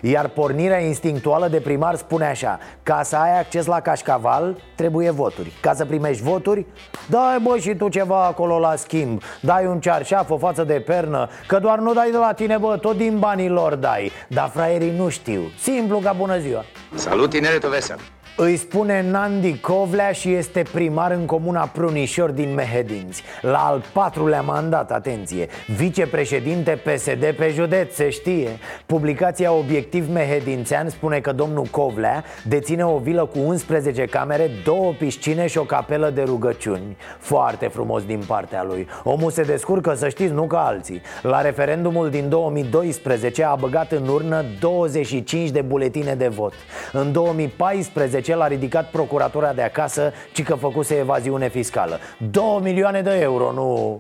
[0.01, 5.53] iar pornirea instinctuală de primar spune așa Ca să ai acces la cașcaval, trebuie voturi.
[5.61, 6.67] Ca să primești voturi,
[7.07, 9.23] dai bă și tu ceva acolo la schimb.
[9.41, 12.77] Dai un cearșaf, o față de pernă Că doar nu dai de la tine, bă,
[12.77, 14.11] tot din banii lor dai.
[14.29, 16.65] Dar fraierii nu știu, simplu ca bună ziua.
[16.95, 17.99] Salut, tineretul vesel!
[18.37, 23.23] Îi spune Nandi Covlea și este primar în comuna Prunișor din Mehedinți.
[23.41, 28.49] La al patrulea mandat, atenție Vicepreședinte PSD pe județ, se știe.
[28.87, 35.47] Publicația Obiectiv Mehedințean spune că domnul Covlea Deține o vilă cu 11 camere, două piscine
[35.47, 36.97] și o capelă de rugăciuni.
[37.19, 38.89] Foarte frumos din partea lui.
[39.03, 41.03] Omul se descurcă, să știți, nu ca alții.
[41.23, 46.53] La referendumul din 2012 a băgat în urnă 25 de buletine de vot.
[46.93, 51.99] În 2014 ce l-a ridicat procuratura de acasă Ci că făcuse evaziune fiscală.
[52.31, 53.99] 2 milioane de euro, nu...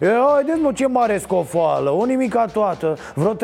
[0.00, 2.96] E, haideți mă, ce mare scofală, o nimica toată.
[3.14, 3.36] Vreo 3-4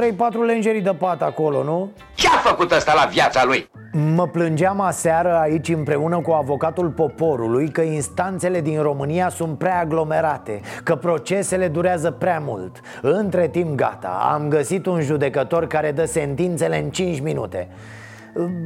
[0.46, 1.90] lengerii de pat acolo, nu?
[2.14, 3.70] Ce a făcut ăsta la viața lui?
[4.14, 10.60] Mă plângeam aseară aici împreună cu avocatul poporului Că instanțele din România sunt prea aglomerate
[10.82, 12.80] Că procesele durează prea mult.
[13.02, 17.68] Între timp gata, am găsit un judecător care dă sentințele în 5 minute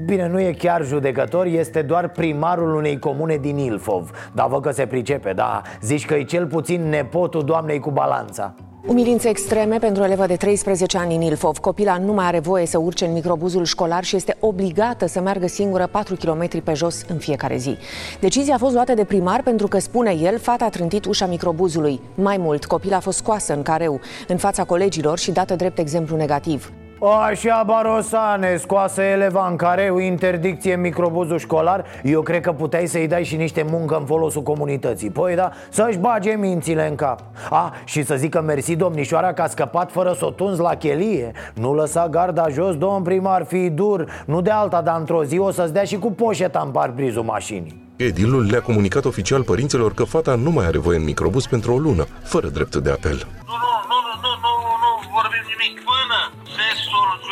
[0.05, 4.71] Bine, nu e chiar judecător, este doar primarul unei comune din Ilfov Dar văd că
[4.71, 8.55] se pricepe, da Zici că e cel puțin nepotul doamnei cu balanța
[8.87, 11.59] Umilințe extreme pentru o elevă de 13 ani în Ilfov.
[11.59, 15.47] Copila nu mai are voie să urce în microbuzul școlar și este obligată să meargă
[15.47, 17.77] singură 4 km pe jos în fiecare zi.
[18.21, 22.01] Decizia a fost luată de primar pentru că, spune el, fata a trântit ușa microbuzului.
[22.15, 26.17] Mai mult, copila a fost scoasă în careu, în fața colegilor și dată drept exemplu
[26.17, 26.73] negativ.
[27.01, 31.85] Așa, Barosane, scoasă eleva în careu, interdicție în microbuzul școlar.
[32.05, 35.11] Eu cred că puteai să-i dai și niște muncă în folosul comunității.
[35.11, 37.21] Păi da, să-și bage mințile în cap.
[37.51, 41.33] A, și să zică mersi domnișoara că a scăpat fără să o tunzi la chelie.
[41.55, 44.25] Nu lăsa garda jos, domn primar, fi dur.
[44.27, 47.87] Nu de alta, dar într-o zi o să-ți dea și cu poșeta în parbrizul mașinii.
[47.97, 51.79] Edilul le-a comunicat oficial părinților că fata nu mai are voie în microbus pentru o
[51.79, 53.27] lună, fără drept de apel.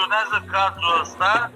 [0.06, 1.52] Soluționează cazul ăsta,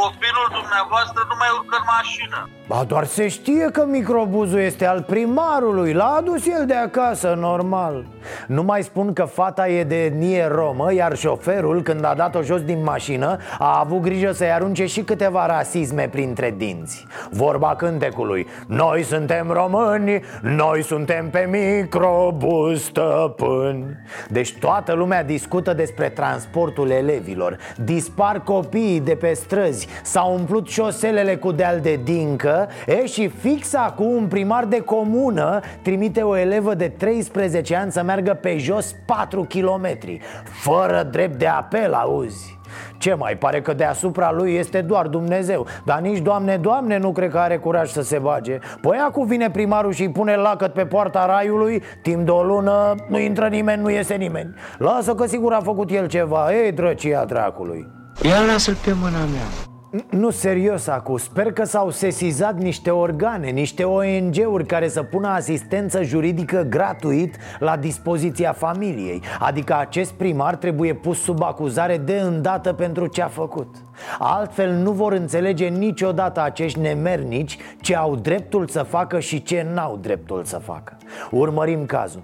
[0.00, 2.38] copilul dumneavoastră nu mai urcă în mașină.
[2.66, 5.92] Ba doar se știe că microbuzul este al primarului.
[5.92, 8.04] L-a adus el de acasă, normal.
[8.46, 12.62] Nu mai spun că fata e de etnie romă Iar șoferul, când a dat-o jos
[12.62, 17.06] din mașină A avut grijă să-i arunce și câteva rasisme printre dinți.
[17.30, 23.96] Vorba cântecului Noi suntem români, noi suntem pe microbuz stăpâni.
[24.28, 27.56] Deci toată lumea discută despre transportul elevilor.
[27.76, 33.74] Dispar copiii de pe străzi S-au umplut șoselele cu deal de dincă E și fix
[33.74, 38.94] acum un primar de comună Trimite o elevă de 13 ani să meargă pe jos
[39.06, 39.98] 4 km
[40.44, 42.60] Fără drept de apel, auzi.
[42.98, 45.66] Ce mai pare că deasupra lui este doar Dumnezeu.
[45.84, 48.58] Dar nici Doamne, Doamne nu cred că are curaj să se bage.
[48.80, 51.82] Păi acum vine primarul și îi pune lacăt pe poarta raiului.
[52.02, 54.54] Timp de o lună nu intră nimeni, nu iese nimeni.
[54.78, 56.54] Lasă că sigur a făcut el ceva.
[56.54, 57.86] Ei, drăcia dracului.
[58.22, 59.71] Ia lasă-l pe mâna mea
[60.10, 66.02] nu, serios acum, sper că s-au sesizat niște organe, niște ONG-uri care să pună asistență
[66.02, 69.22] juridică gratuit la dispoziția familiei.
[69.38, 73.74] Adică acest primar trebuie pus sub acuzare de îndată pentru ce a făcut.
[74.18, 79.98] Altfel nu vor înțelege niciodată acești nemernici ce au dreptul să facă și ce n-au
[80.02, 80.96] dreptul să facă.
[81.30, 82.22] Urmărim cazul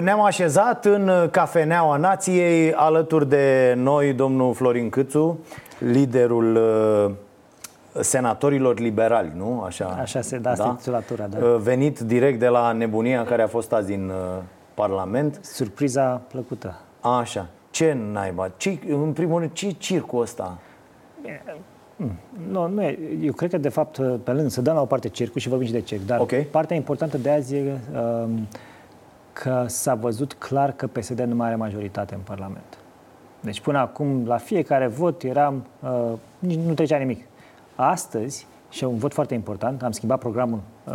[0.00, 5.38] ne-am așezat în uh, cafeneaua nației alături de noi domnul Florin Câțu,
[5.78, 7.14] liderul uh,
[8.02, 9.62] senatorilor liberali, nu?
[9.66, 10.74] Așa, Așa se da, da?
[10.78, 11.56] titulatura, da.
[11.56, 14.12] Venit direct de la nebunia care a fost azi în
[14.74, 15.40] Parlament.
[15.42, 16.80] Surpriza plăcută.
[17.00, 17.46] Așa.
[17.70, 18.50] Ce naiba?
[18.56, 20.58] Ce, în primul rând, ce circul ăsta?
[21.96, 22.12] Mm,
[22.50, 22.98] nu, nu e.
[23.22, 25.66] Eu cred că, de fapt, pe lângă să dăm la o parte circul și vorbim
[25.66, 26.40] și de circ, dar okay.
[26.50, 28.28] partea importantă de azi e uh,
[29.42, 32.78] că s-a văzut clar că PSD nu mai are majoritate în Parlament.
[33.40, 37.24] Deci până acum, la fiecare vot, eram, uh, nu trecea nimic.
[37.74, 40.94] Astăzi și un vot foarte important, am schimbat programul uh,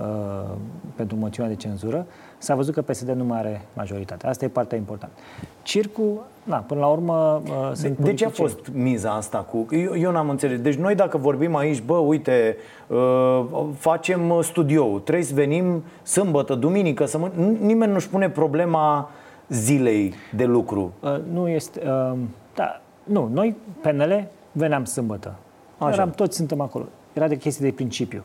[0.96, 2.06] pentru moțiunea de cenzură,
[2.38, 4.28] s-a văzut că PSD nu mai are majoritate.
[4.28, 5.16] Asta e partea importantă.
[5.62, 7.42] Circul, na, până la urmă...
[7.46, 9.68] Uh, de, de ce a fost miza asta cu...
[9.72, 10.60] Eu, eu n-am înțeles.
[10.60, 13.46] Deci noi dacă vorbim aici, bă, uite, uh,
[13.78, 17.32] facem studio, trebuie să venim sâmbătă, duminică, să mă...
[17.62, 19.10] nimeni nu-și pune problema
[19.50, 20.94] zilei de lucru.
[21.00, 21.82] Uh, nu este...
[21.86, 22.18] Uh,
[22.56, 25.36] da, nu, noi, PNL, veneam sâmbătă.
[25.78, 25.94] Așa.
[25.94, 26.86] Eram, toți suntem acolo.
[27.14, 28.24] Era de chestii de principiu.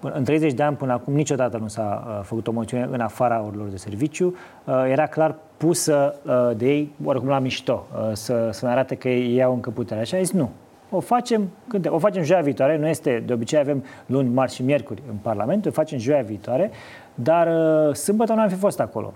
[0.00, 3.44] În 30 de ani până acum niciodată nu s-a uh, făcut o moțiune în afara
[3.46, 4.36] orilor de serviciu.
[4.64, 8.94] Uh, era clar pusă uh, de ei, oricum la mișto, uh, să, să ne arate
[8.94, 10.02] că ei iau încă puterea.
[10.02, 10.50] Așa a zis nu.
[10.90, 14.62] O facem, când, o facem joia viitoare, nu este, de obicei avem luni, marți și
[14.62, 16.70] miercuri în Parlament, o facem joia viitoare,
[17.14, 19.12] dar uh, sâmbătă nu am fi fost acolo.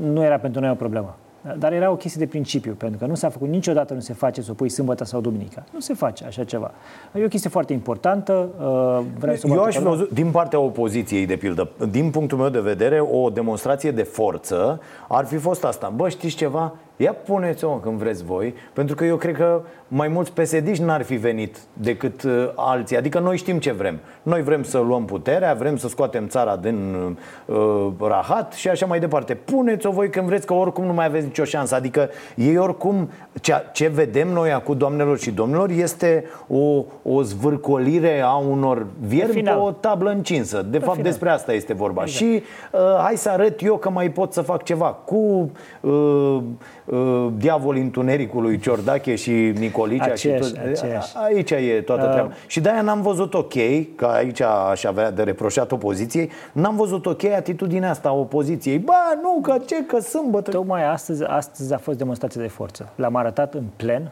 [0.00, 1.16] Nu era pentru noi o problemă.
[1.58, 4.42] Dar era o chestie de principiu, pentru că nu s-a făcut niciodată, nu se face
[4.42, 5.64] să o pui sâmbătă sau duminica.
[5.72, 6.70] Nu se face așa ceva.
[7.14, 8.48] E o chestie foarte importantă.
[8.58, 12.60] Uh, vreau să Eu aș văzut, din partea opoziției, de pildă, din punctul meu de
[12.60, 15.92] vedere, o demonstrație de forță ar fi fost asta.
[15.96, 16.72] Bă, știți ceva?
[16.96, 21.14] Ia puneți-o când vreți voi, pentru că eu cred că mai mulți psd n-ar fi
[21.14, 22.96] venit decât uh, alții.
[22.96, 23.98] Adică noi știm ce vrem.
[24.22, 26.96] Noi vrem să luăm puterea, vrem să scoatem țara din
[27.44, 29.34] uh, rahat și așa mai departe.
[29.34, 31.74] Puneți-o voi când vreți, că oricum nu mai aveți nicio șansă.
[31.74, 38.20] Adică ei oricum, ce, ce vedem noi acum, doamnelor și domnilor, este o, o zvârcolire
[38.20, 40.62] a unor viermi pe o tablă încinsă.
[40.62, 41.10] De pe fapt, final.
[41.10, 42.02] despre asta este vorba.
[42.02, 42.24] Exact.
[42.24, 45.50] Și uh, hai să arăt eu că mai pot să fac ceva cu...
[45.80, 46.42] Uh,
[46.84, 51.12] uh, diavolii întunericului Ciordache și Nicolicea aceeași, și tot, aceeași.
[51.16, 52.10] Aici e toată uh.
[52.10, 53.52] treaba Și de-aia n-am văzut ok
[53.96, 59.18] Că aici aș avea de reproșat opoziției N-am văzut ok atitudinea asta a opoziției Ba
[59.22, 63.54] nu, că ce, că sâmbătă Tocmai astăzi, astăzi a fost demonstrație de forță L-am arătat
[63.54, 64.10] în plen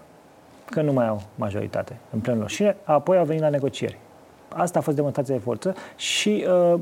[0.65, 3.99] Că nu mai au majoritate în plenul Și apoi au venit la negocieri
[4.49, 6.81] Asta a fost demonstrație de forță Și, uh,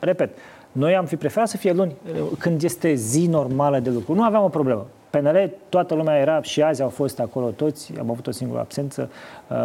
[0.00, 0.30] repet,
[0.72, 1.94] noi am fi preferat să fie luni,
[2.38, 4.14] când este zi normală de lucru.
[4.14, 4.86] Nu aveam o problemă.
[5.10, 9.10] PNL, toată lumea era și azi au fost acolo toți, am avut o singură absență,
[9.48, 9.56] uh,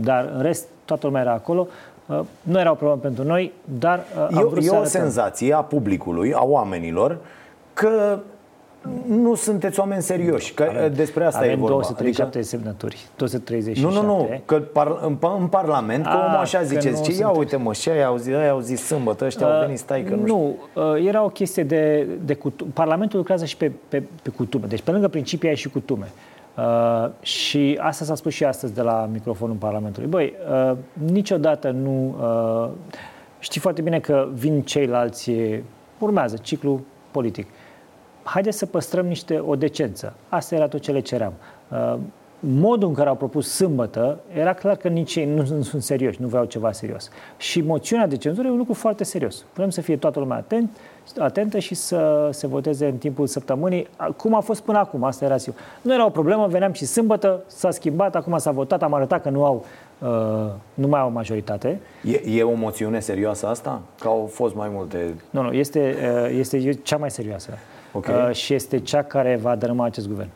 [0.00, 1.66] dar în rest toată lumea era acolo.
[2.06, 4.76] Uh, nu era o problemă pentru noi, dar uh, am e, vrut e să o
[4.76, 5.00] arătăm.
[5.00, 7.18] senzație a publicului, a oamenilor,
[7.72, 8.18] că
[9.08, 11.74] nu sunteți oameni serioși, că avem, despre asta avem e vorba.
[11.74, 12.56] 237 adică...
[12.56, 13.86] semnături, 237.
[13.86, 16.96] Nu, nu, nu, că par, în, în Parlament, A, că omul așa că zice, nu
[16.96, 17.38] zice, ia sunteți.
[17.38, 20.14] uite mă, și aia au zis, aia au zis sâmbătă, ăștia au venit, stai că
[20.14, 20.36] nu, știu.
[20.36, 22.70] Nu, uh, era o chestie de, de cutume.
[22.74, 24.66] Parlamentul lucrează și pe, pe, pe cutume.
[24.68, 26.06] Deci pe lângă principii ai și cutume.
[26.56, 30.08] Uh, și asta s-a spus și astăzi de la microfonul Parlamentului.
[30.08, 30.34] Băi,
[30.70, 32.16] uh, niciodată nu...
[32.20, 32.70] Uh,
[33.38, 35.30] știi foarte bine că vin ceilalți,
[35.98, 37.46] urmează ciclu politic.
[38.26, 40.14] Haideți să păstrăm niște o decență.
[40.28, 41.32] Asta era tot ce le ceream.
[41.68, 41.94] Uh,
[42.40, 46.20] modul în care au propus sâmbătă, era clar că nici ei nu, nu sunt serioși,
[46.20, 47.10] nu vreau ceva serios.
[47.36, 49.44] Și moțiunea de cenzură e un lucru foarte serios.
[49.54, 50.70] Vrem să fie toată lumea atent,
[51.18, 55.36] atentă și să se voteze în timpul săptămânii, cum a fost până acum, asta era
[55.36, 55.60] sigur.
[55.82, 59.30] Nu era o problemă, veneam și sâmbătă, s-a schimbat, acum s-a votat, am arătat că
[59.30, 59.64] nu au
[59.98, 60.08] Uh,
[60.74, 61.80] nu mai au majoritate.
[62.04, 63.82] E, e o moțiune serioasă asta?
[64.00, 65.14] Că au fost mai multe...
[65.30, 67.50] Nu, nu, este, uh, este cea mai serioasă.
[67.96, 68.28] Okay.
[68.28, 70.28] Uh, și este cea care va dărâma acest guvern.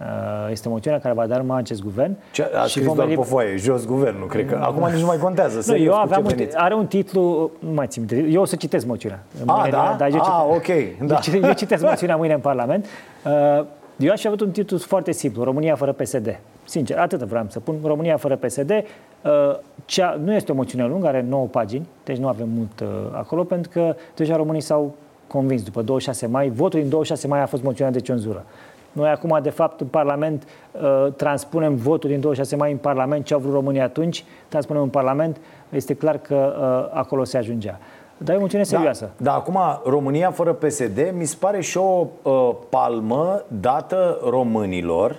[0.00, 0.06] Uh,
[0.50, 2.16] este moțiunea care va dărâma acest guvern.
[2.32, 3.18] Ce, a și scris doar veni...
[3.18, 4.58] pe foaie, jos guvernul, cred că.
[4.62, 5.56] Acum nici nu mai contează.
[5.56, 6.56] Nu, serios, eu cu aveam ce un, veniți.
[6.56, 9.22] are un titlu, nu mai țin minte, eu o să citesc moțiunea.
[9.46, 9.94] A, Mâine, da?
[9.98, 10.66] da eu A, ok,
[11.06, 11.14] da.
[11.14, 12.86] Eu, citesc, eu citesc moțiunea mâine în Parlament.
[13.24, 13.64] Uh,
[13.96, 16.38] eu aș fi avut un titlu foarte simplu, România fără PSD.
[16.64, 18.70] Sincer, atât vreau să pun, România fără PSD.
[18.70, 22.88] Uh, cea, nu este o moțiune lungă, are 9 pagini, deci nu avem mult uh,
[23.12, 24.94] acolo, pentru că deja românii s-au
[25.26, 26.48] convins după 26 mai.
[26.48, 28.44] Votul din 26 mai a fost moțiunea de cenzură.
[28.92, 33.34] Noi acum, de fapt, în Parlament uh, transpunem votul din 26 mai în Parlament, ce
[33.34, 35.36] au vrut românii atunci, transpunem în Parlament,
[35.68, 37.78] este clar că uh, acolo se ajungea.
[38.16, 39.10] Dar e o moțiune serioasă.
[39.16, 45.16] Da, da, acum, România fără PSD mi se pare și o uh, palmă dată românilor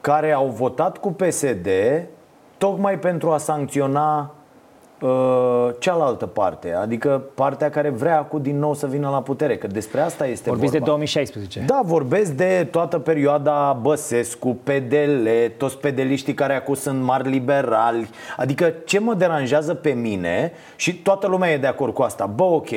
[0.00, 1.68] care au votat cu PSD
[2.58, 4.45] tocmai pentru a sancționa uh,
[5.78, 10.00] cealaltă parte, adică partea care vrea cu din nou să vină la putere, că despre
[10.00, 10.84] asta este Vorbiți vorba.
[10.84, 11.64] de 2016.
[11.66, 18.10] Da, vorbesc de toată perioada Băsescu, PDL, toți pedeliștii care acum sunt mari liberali.
[18.36, 22.26] Adică ce mă deranjează pe mine și toată lumea e de acord cu asta.
[22.26, 22.68] Bă, ok,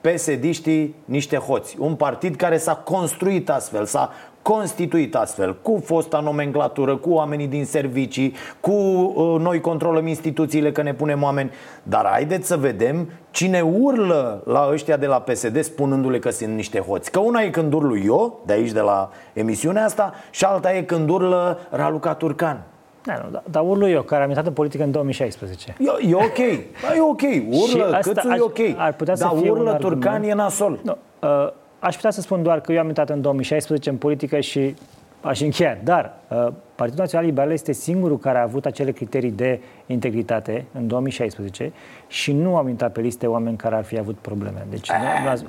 [0.00, 1.76] PSD-știi niște hoți.
[1.78, 4.10] Un partid care s-a construit astfel, s-a
[4.42, 10.82] constituit astfel, cu fosta nomenclatură, cu oamenii din servicii, cu uh, noi controlăm instituțiile că
[10.82, 11.50] ne punem oameni.
[11.82, 16.78] Dar haideți să vedem cine urlă la ăștia de la PSD spunându-le că sunt niște
[16.78, 17.10] hoți.
[17.10, 20.82] Că una e când urlu eu, de aici de la emisiunea asta, și alta e
[20.82, 22.62] când urlă Raluca Turcan.
[23.04, 25.76] Da, nu, da, dar urlu eu, care am intrat în politică în 2016.
[25.78, 26.36] E, e ok,
[26.82, 27.20] da, e ok,
[27.50, 30.32] urlă, câțu e ok, ar putea dar să fie urlă un turcan argument.
[30.32, 30.80] e nasol.
[30.82, 31.52] Nu, uh,
[31.82, 34.74] aș putea să spun doar că eu am intrat în 2016 în politică și
[35.20, 35.78] aș încheia.
[35.84, 40.86] Dar uh, Partidul Național Liberal este singurul care a avut acele criterii de integritate în
[40.86, 41.72] 2016
[42.06, 44.66] și nu am intrat pe liste oameni care ar fi avut probleme.
[44.70, 44.90] Deci,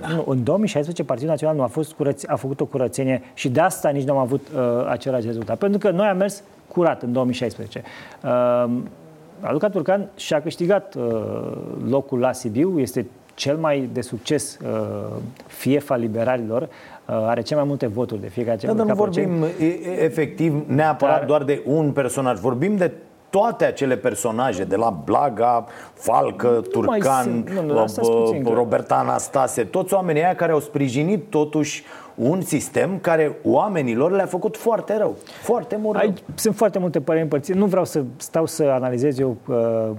[0.07, 3.49] nu, nu, în 2016 Partidul Național nu a, fost curăț, a făcut o curățenie și
[3.49, 5.57] de asta nici nu am avut uh, același rezultat.
[5.57, 7.83] Pentru că noi am mers curat în 2016.
[8.23, 8.71] Uh,
[9.39, 11.03] Aluca Turcan și-a câștigat uh,
[11.89, 14.69] locul la Sibiu, este cel mai de succes uh,
[15.47, 16.67] fief al liberalilor, uh,
[17.05, 21.17] are cel mai multe voturi de fiecare Da, dar nu vorbim e, e, efectiv neapărat
[21.17, 21.25] dar...
[21.25, 22.91] doar de un personaj, vorbim de
[23.29, 27.49] toate acele personaje, de la Blaga, Falcă, Turcan, sunt.
[27.49, 31.83] Nu, nu, stați puțin, că- Roberta Anastase, toți oamenii aia care au sprijinit totuși
[32.15, 36.09] un sistem care oamenilor le-a făcut foarte rău, foarte mult rău.
[36.09, 37.57] Aici sunt foarte multe păreri împărțite.
[37.57, 39.89] Nu vreau să stau să analizez eu uh,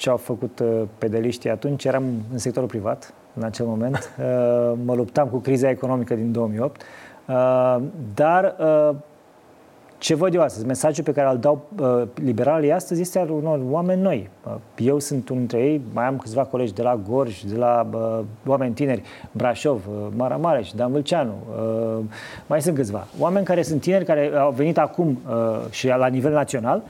[0.00, 1.84] ce au făcut uh, pedeliștii atunci.
[1.84, 3.98] Eram în sectorul privat în acel moment.
[4.20, 6.82] Uh, mă luptam cu criza economică din 2008.
[7.28, 7.76] Uh,
[8.14, 8.96] dar uh,
[9.98, 13.60] ce văd eu astăzi, mesajul pe care îl dau uh, liberalii astăzi este al unor
[13.70, 14.30] oameni noi.
[14.46, 17.88] Uh, eu sunt unul dintre ei, mai am câțiva colegi de la Gorj, de la
[17.92, 22.04] uh, oameni tineri, Brașov, uh, Maramureș, Dan Vâlceanu, uh,
[22.46, 23.06] mai sunt câțiva.
[23.18, 26.82] Oameni care sunt tineri, care au venit acum uh, și la nivel național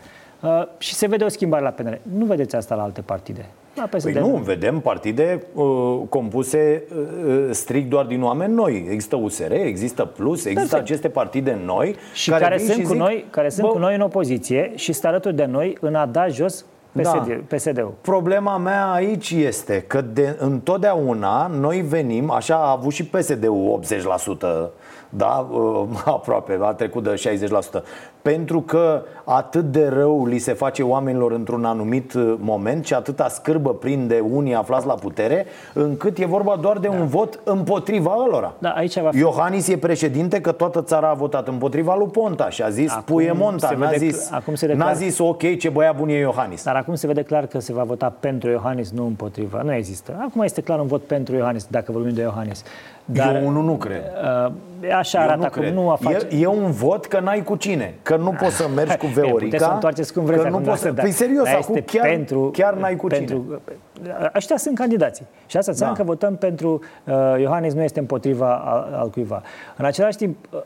[0.42, 2.00] uh, și se vede o schimbare la PNL.
[2.18, 3.46] Nu vedeți asta la alte partide.
[3.74, 5.64] La PSD Păi nu, vedem partide uh,
[6.08, 6.82] compuse
[7.26, 8.86] uh, strict doar din oameni noi.
[8.90, 10.82] Există USR, există Plus, există Perfect.
[10.82, 13.72] aceste partide noi și care, care vin sunt și cu zic, noi, care sunt "Bă,
[13.72, 17.56] cu noi în opoziție și stă alături de noi în a da jos PSD, Da.
[17.56, 17.94] PSD-ul.
[18.00, 24.70] Problema mea aici este că de, întotdeauna noi venim, așa a avut și PSD-ul 80%,
[25.08, 27.82] da, uh, aproape, a trecut de 60%,
[28.22, 33.28] pentru că atât de rău li se face oamenilor într-un anumit uh, moment și atâta
[33.28, 38.52] scârbă prinde unii aflați la putere, încât e vorba doar de un vot împotriva ălora.
[38.58, 39.18] Da, aici va fi...
[39.18, 43.02] Iohannis e președinte că toată țara a votat împotriva lui Ponta și a zis Acum
[43.04, 44.96] puie Monta, se n-a vede zis, cl- acum se vede n-a clar.
[44.96, 46.64] zis ok, ce băiat bun e Iohannis.
[46.64, 49.62] Dar acum se vede clar că se va vota pentru Iohannis, nu împotriva.
[49.62, 50.16] Nu există.
[50.20, 52.64] Acum este clar un vot pentru Iohannis, dacă vorbim de Iohannis.
[53.12, 54.02] Dar, Eu unul nu cred.
[54.46, 54.52] Uh,
[54.98, 55.62] așa Eu arată nu acum.
[55.62, 55.74] cred.
[55.74, 56.26] Nu a face...
[56.30, 59.12] e, e un vot că n-ai cu cine Că nu poți să mergi cu E,
[59.14, 60.90] Veorica puteți să întoarceți cum vreți că nu acum, poți să...
[60.90, 64.78] dar- Păi serios, dar acum este chiar, pentru, chiar n-ai cu pentru, cine Ăștia sunt
[64.78, 65.26] candidații.
[65.46, 66.02] Și asta înseamnă Da.
[66.02, 69.42] că votăm pentru uh, Iohannis, nu este împotriva al, al cuiva.
[69.76, 70.60] În același timp, uh,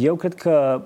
[0.00, 0.80] eu cred că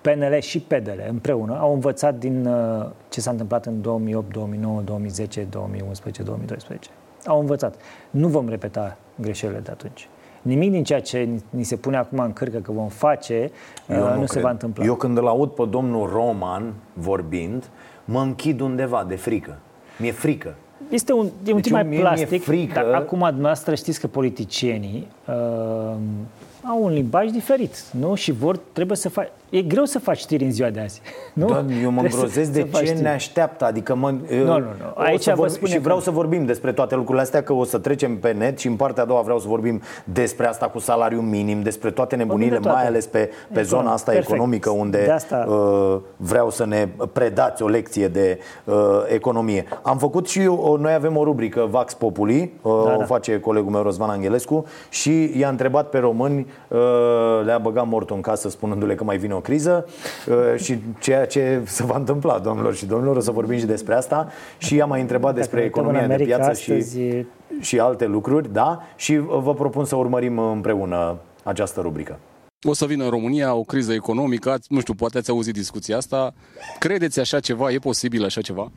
[0.00, 5.46] PNL și PDL împreună au învățat din uh, ce s-a întâmplat în 2008, 2009, 2010,
[5.50, 6.90] 2011, 2012.
[7.26, 7.74] Au învățat.
[8.10, 10.08] Nu vom repeta greșelile de atunci.
[10.42, 13.50] Nimic din ceea ce ni- ni se pune acum în cârcă că vom face
[13.88, 14.42] uh, Eu nu, se cred.
[14.42, 14.84] va întâmpla.
[14.84, 17.64] Eu când îl aud pe domnul Roman vorbind
[18.04, 19.58] Mă închid undeva de frică
[19.98, 20.54] Mi-e frică
[20.90, 22.72] Este un, e un Deci tip mai mie mi-e plastic, frică.
[22.74, 25.94] dar acum dumneavoastră știți că politicienii uh,
[26.68, 28.14] au un limbaj diferit, nu?
[28.14, 29.28] Și vor, trebuie să faci...
[29.50, 31.00] E greu să faci știri în ziua de azi,
[31.34, 31.46] nu?
[31.46, 33.02] Da, eu mă Trebuie să- îngrozesc să de faci ce știri.
[33.02, 34.64] ne așteaptă Adică mă, nu, nu.
[34.94, 37.52] Aici să vă vorbi, spune Și că- vreau să vorbim despre toate lucrurile astea Că
[37.52, 40.66] o să trecem pe net și în partea a doua vreau să vorbim Despre asta
[40.68, 42.76] cu salariu minim Despre toate nebunile, de toate.
[42.76, 44.32] mai ales pe, pe Econom- zona asta perfect.
[44.32, 48.74] economică Unde De asta- uh, vreau să ne predați o lecție de uh,
[49.08, 53.04] economie Am făcut și eu, noi avem o rubrică Vax Populi uh, Da, O da.
[53.04, 56.46] face colegul meu Răzvan Angelescu Și i-a întrebat pe români uh,
[57.44, 59.86] Le-a băgat mortul în casă spunându-le că mai vine o criză
[60.28, 63.94] uh, Și ceea ce se va întâmpla, domnilor și domnilor O să vorbim și despre
[63.94, 64.28] asta
[64.58, 67.26] Și i-am mai întrebat despre ne uităm în economia de America piață astăzi, și, e-
[67.60, 68.82] și alte lucruri da?
[68.96, 72.18] Și uh, vă propun să urmărim împreună această rubrică
[72.68, 75.96] O să vină în România o criză economică, ați- nu știu, poate ați auzit discuția
[75.96, 76.32] asta.
[76.78, 77.70] Credeți așa ceva?
[77.70, 78.70] E posibil așa ceva?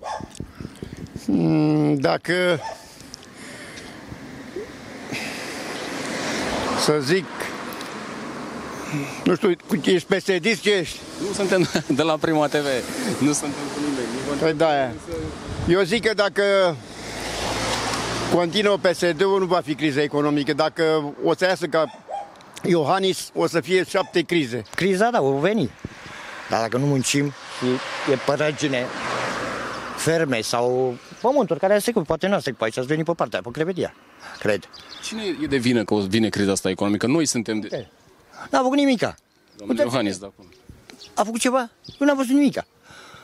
[1.27, 2.33] Mm, Dacă
[6.79, 7.25] să zic
[9.23, 10.99] nu știu, cu- ești psd ce ești?
[11.27, 12.65] Nu suntem de la Prima TV,
[13.19, 14.07] nu suntem cu nimeni.
[14.27, 14.67] Nu vă- Păi da,
[15.67, 16.43] eu zic că dacă
[18.33, 20.53] continuă PSD-ul nu va fi criză economică.
[20.53, 21.85] Dacă o să iasă ca
[22.63, 24.61] Iohannis, o să fie șapte crize.
[24.75, 25.69] Criza, da, o veni.
[26.49, 27.25] Dar dacă nu muncim
[27.59, 27.65] și
[28.11, 28.85] e părăgine,
[29.95, 33.41] ferme sau pământuri care se cup, poate nu se cup aici, ați venit pe partea,
[33.41, 33.93] pe Crevedia,
[34.39, 34.69] cred.
[35.03, 37.07] Cine e de vină că o vine criza asta economică?
[37.07, 37.87] Noi suntem de...
[38.51, 39.15] N-a făcut nimica.
[39.57, 40.25] Domnul Iohannis, da.
[40.25, 40.45] acum.
[41.13, 41.69] A făcut ceva?
[41.99, 42.65] Eu n-am văzut nimica.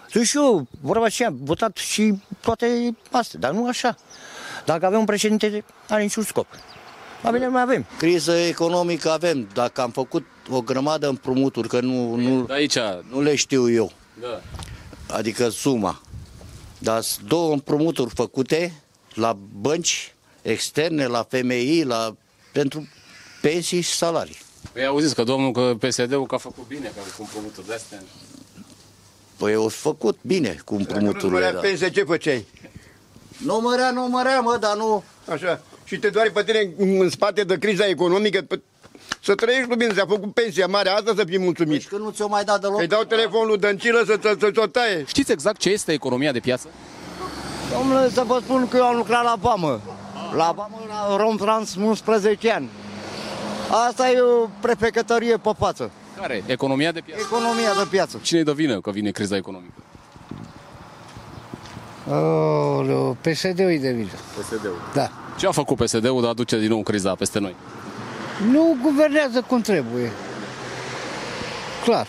[0.10, 3.98] Sunt și eu, vorba aceea, am votat și toate astea, dar nu așa.
[4.66, 6.48] Dacă avem un președinte, are niciun scop.
[7.24, 7.86] Mai bine mai avem.
[7.98, 9.48] Criză economică avem.
[9.54, 12.78] Dacă am făcut o grămadă împrumuturi, că nu, nu, De aici...
[13.10, 13.92] nu le știu eu.
[14.22, 14.42] Da.
[15.16, 16.02] adică suma.
[16.78, 18.74] Dar sunt două împrumuturi făcute
[19.14, 22.16] la bănci externe, la FMI, la,
[22.52, 22.88] pentru
[23.42, 24.38] pensii și salarii.
[24.72, 28.04] Păi auziți că domnul că PSD-ul că a făcut bine, că cu împrumuturi de astea.
[29.38, 31.40] Păi au făcut bine cu împrumuturile.
[31.40, 32.46] Dacă nu pensie, ce făceai?
[33.38, 35.04] Numărea, numărea, mă, dar nu...
[35.32, 35.62] Așa.
[35.84, 38.62] Și te doare pe tine în spate de criza economică, pe...
[39.24, 41.72] să trăiești cu bine, ți-a făcut pensia mare, asta să fii mulțumit.
[41.72, 42.80] Deci că nu ți-o mai dat deloc.
[42.80, 45.04] Îi dau telefonul lui Dăncilă să ți o taie.
[45.08, 46.68] Știți exact ce este economia de piață?
[47.72, 49.82] Domnule, să vă spun că eu am lucrat la Bamă.
[50.36, 52.70] La Bamă, la Romtrans, 11 ani.
[53.70, 55.92] Asta e o prefecătărie pe față.
[56.20, 56.44] Care?
[56.46, 57.22] Economia de piață?
[57.26, 58.20] Economia de piață.
[58.22, 59.74] Cine-i de vină că vine criza economică?
[62.10, 64.10] Oh, PSD-ul e de vină.
[64.40, 64.82] PSD-ul.
[64.94, 65.12] Da.
[65.38, 67.56] Ce a făcut PSD-ul de a aduce din nou criza peste noi?
[68.52, 70.12] Nu guvernează cum trebuie.
[71.84, 72.08] Clar.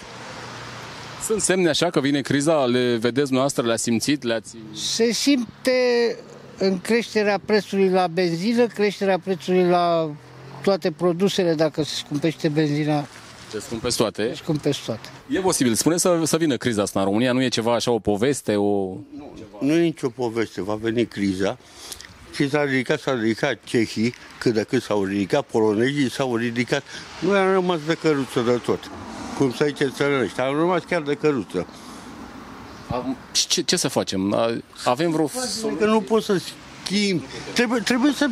[1.25, 2.65] Sunt semne așa că vine criza?
[2.65, 3.67] Le vedeți noastră?
[3.67, 4.23] Le-ați simțit?
[4.23, 4.57] Le-ați...
[4.75, 6.17] Se simte
[6.59, 10.11] în creșterea prețului la benzină, creșterea prețului la
[10.63, 13.07] toate produsele, dacă se scumpește benzina.
[13.51, 14.29] Se scumpesc toate?
[14.29, 15.09] Se scumpesc toate.
[15.27, 15.75] E posibil.
[15.75, 17.33] Spune să, să vină criza asta în România.
[17.33, 18.57] Nu e ceva așa, o poveste?
[18.57, 18.97] O...
[19.17, 20.63] Nu, nu e nicio poveste.
[20.63, 21.59] Va veni criza.
[22.35, 26.83] Și s-a ridicat, s-a ridicat cehii, cât de cât s-au ridicat, polonezii s-au ridicat.
[27.19, 28.91] Nu am rămas de căruță de tot.
[29.39, 30.41] Cum să zice țărănești.
[30.41, 31.67] Am rămas chiar de căruță.
[33.33, 34.37] Ce, ce să facem?
[34.85, 35.31] Avem vreo...
[35.79, 36.41] Că nu pot să
[36.85, 37.23] schimb.
[37.55, 38.29] Trebuie, trebuie să...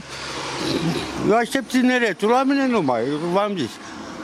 [1.28, 2.28] Eu aștept tineretul.
[2.28, 3.70] La mine nu mai, v-am zis.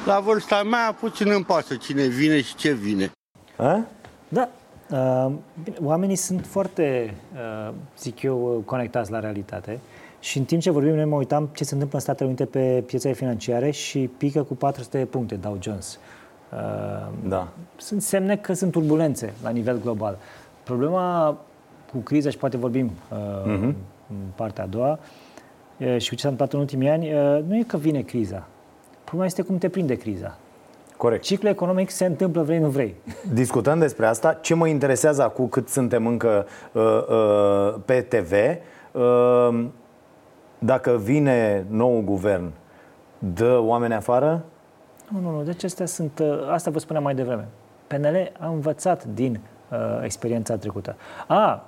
[0.06, 3.10] La vârsta mea puțin îmi pasă cine vine și ce vine.
[3.56, 3.80] A?
[4.28, 4.48] Da.
[4.90, 9.78] Uh, bine, oamenii sunt foarte, uh, zic eu, conectați la realitate.
[10.20, 12.82] Și în timp ce vorbim, noi mă uitam ce se întâmplă în Statele Unite pe
[12.86, 15.98] piețele financiare și pică cu 400 de puncte Dow Jones.
[16.52, 16.58] Uh,
[17.28, 17.48] da.
[17.76, 20.18] Sunt semne că sunt turbulențe la nivel global.
[20.62, 21.38] Problema
[21.92, 23.18] cu criza, și poate vorbim uh,
[23.56, 23.74] uh-huh.
[24.10, 24.98] În partea a doua,
[25.78, 28.46] uh, și ce s-a întâmplat în ultimii ani, uh, nu e că vine criza.
[29.04, 30.38] Problema este cum te prinde criza.
[30.96, 31.22] Corect.
[31.22, 32.94] Ciclul economic se întâmplă vrei, nu vrei.
[33.32, 38.32] Discutând despre asta, ce mă interesează acum cât suntem încă uh, uh, pe TV,
[38.92, 39.64] uh,
[40.58, 42.52] dacă vine nou guvern,
[43.18, 44.44] dă oameni afară?
[45.12, 45.42] Nu, nu, nu.
[45.42, 47.48] Deci astea sunt, uh, asta vă spuneam mai devreme.
[47.86, 49.40] PNL a învățat din
[49.70, 50.96] uh, experiența trecută.
[51.26, 51.64] A,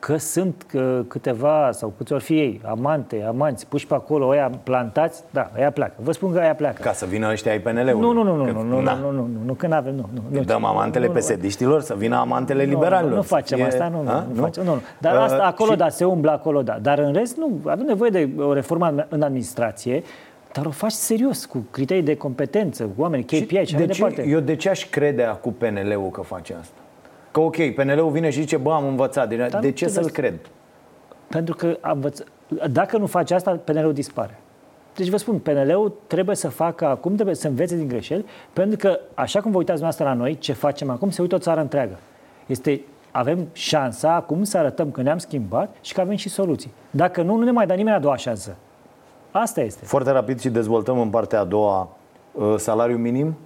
[0.00, 0.66] că sunt
[1.08, 5.70] câteva sau câți ori fi ei, amante, amanți, puși pe acolo, oia plantați, da, aia
[5.70, 5.92] pleacă.
[5.96, 6.82] Vă spun că aia pleacă.
[6.82, 9.28] Ca să vină ăștia ai pnl Nu, nu, nu, nu, nu, nu, nu, nu, nu,
[9.44, 10.42] nu, nu avem, nu, nu.
[10.42, 13.14] Dăm amantele nu, pesediștilor să vină amantele liberalilor.
[13.14, 14.80] Nu, facem asta, nu, nu, nu, facem, nu.
[14.98, 16.78] Dar ă, asta, acolo, da, se umblă acolo, da.
[16.82, 20.02] Dar în rest, nu, avem nevoie de o reformă în administrație,
[20.52, 23.92] dar o faci serios, cu criterii de competență, cu oameni, KPI și, și de ce,
[23.92, 24.28] departe.
[24.28, 26.79] Eu de ce aș crede acum PNL-ul că face asta?
[27.30, 29.28] Că ok, PNL-ul vine și zice, bă, am învățat.
[29.28, 30.34] De, Dar de ce să-l cred?
[31.28, 32.20] Pentru că învăț...
[32.70, 34.38] dacă nu face asta, PNL-ul dispare.
[34.94, 38.98] Deci vă spun, PNL-ul trebuie să facă acum, trebuie să învețe din greșeli, pentru că,
[39.14, 41.98] așa cum vă uitați noastră la noi, ce facem acum, se uită o țară întreagă.
[42.46, 46.72] Este, avem șansa acum să arătăm că ne-am schimbat și că avem și soluții.
[46.90, 48.56] Dacă nu, nu ne mai dă nimeni a doua șansă.
[49.30, 49.84] Asta este.
[49.84, 51.88] Foarte rapid și dezvoltăm în partea a doua
[52.32, 53.36] uh, salariul minim?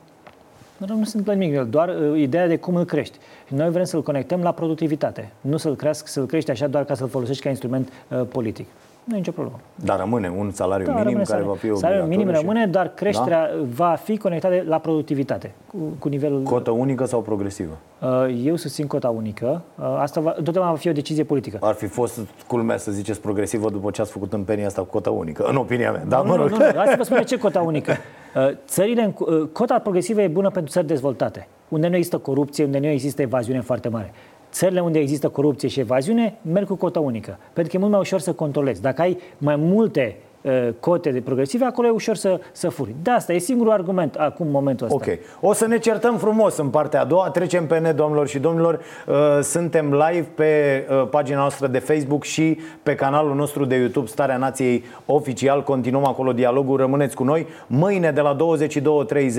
[0.77, 3.19] Nu, nu sunt nimic, doar uh, ideea de cum îl crești.
[3.47, 6.95] Și noi vrem să-l conectăm la productivitate, nu să-l crească, să-l crești așa doar ca
[6.95, 8.67] să-l folosești ca instrument uh, politic.
[9.05, 9.61] Nu e nicio problemă.
[9.75, 11.49] Dar rămâne un salariu da, minim care salariu.
[11.49, 12.01] va fi obligatoriu.
[12.01, 13.63] Salariul minim rămâne, dar creșterea da?
[13.75, 16.43] va fi conectată la productivitate, cu, cu nivelul...
[16.43, 17.79] Cotă unică sau progresivă?
[18.03, 19.63] Uh, eu susțin cota unică.
[19.79, 21.59] Uh, asta va, totdeauna va fi o decizie politică.
[21.61, 24.89] Ar fi fost culmea să ziceți progresivă după ce ați făcut în penia asta cu
[24.89, 26.05] cota unică, în opinia mea.
[26.09, 26.49] Da, nu, mă rog.
[26.49, 26.77] Nu, nu, nu.
[26.77, 27.97] Hai să vă spun ce cota unică.
[28.67, 29.15] Țările,
[29.53, 33.61] cota progresivă e bună pentru țări dezvoltate, unde nu există corupție, unde nu există evaziune
[33.61, 34.13] foarte mare.
[34.53, 38.01] Țările unde există corupție și evaziune merg cu cotă unică, pentru că e mult mai
[38.01, 38.83] ușor să controlezi.
[38.83, 40.34] Dacă ai mai multe uh,
[40.81, 42.95] cote de progresive, acolo e ușor să, să furi.
[43.03, 44.99] De asta e singurul argument acum, momentul ăsta.
[45.11, 45.19] Ok.
[45.41, 47.31] O să ne certăm frumos în partea a doua.
[47.31, 48.81] Trecem pe net, domnilor și domnilor.
[49.07, 54.07] Uh, suntem live pe uh, pagina noastră de Facebook și pe canalul nostru de YouTube
[54.07, 55.63] Starea Nației Oficial.
[55.63, 56.77] Continuăm acolo dialogul.
[56.77, 57.47] Rămâneți cu noi.
[57.67, 58.37] Mâine de la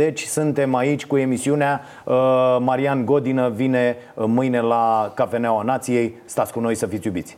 [0.08, 1.82] 22.30 suntem aici cu emisiunea.
[2.60, 6.16] Marian Godină vine mâine la Cafeneaua Nației.
[6.26, 7.38] Stați cu noi să fiți iubiți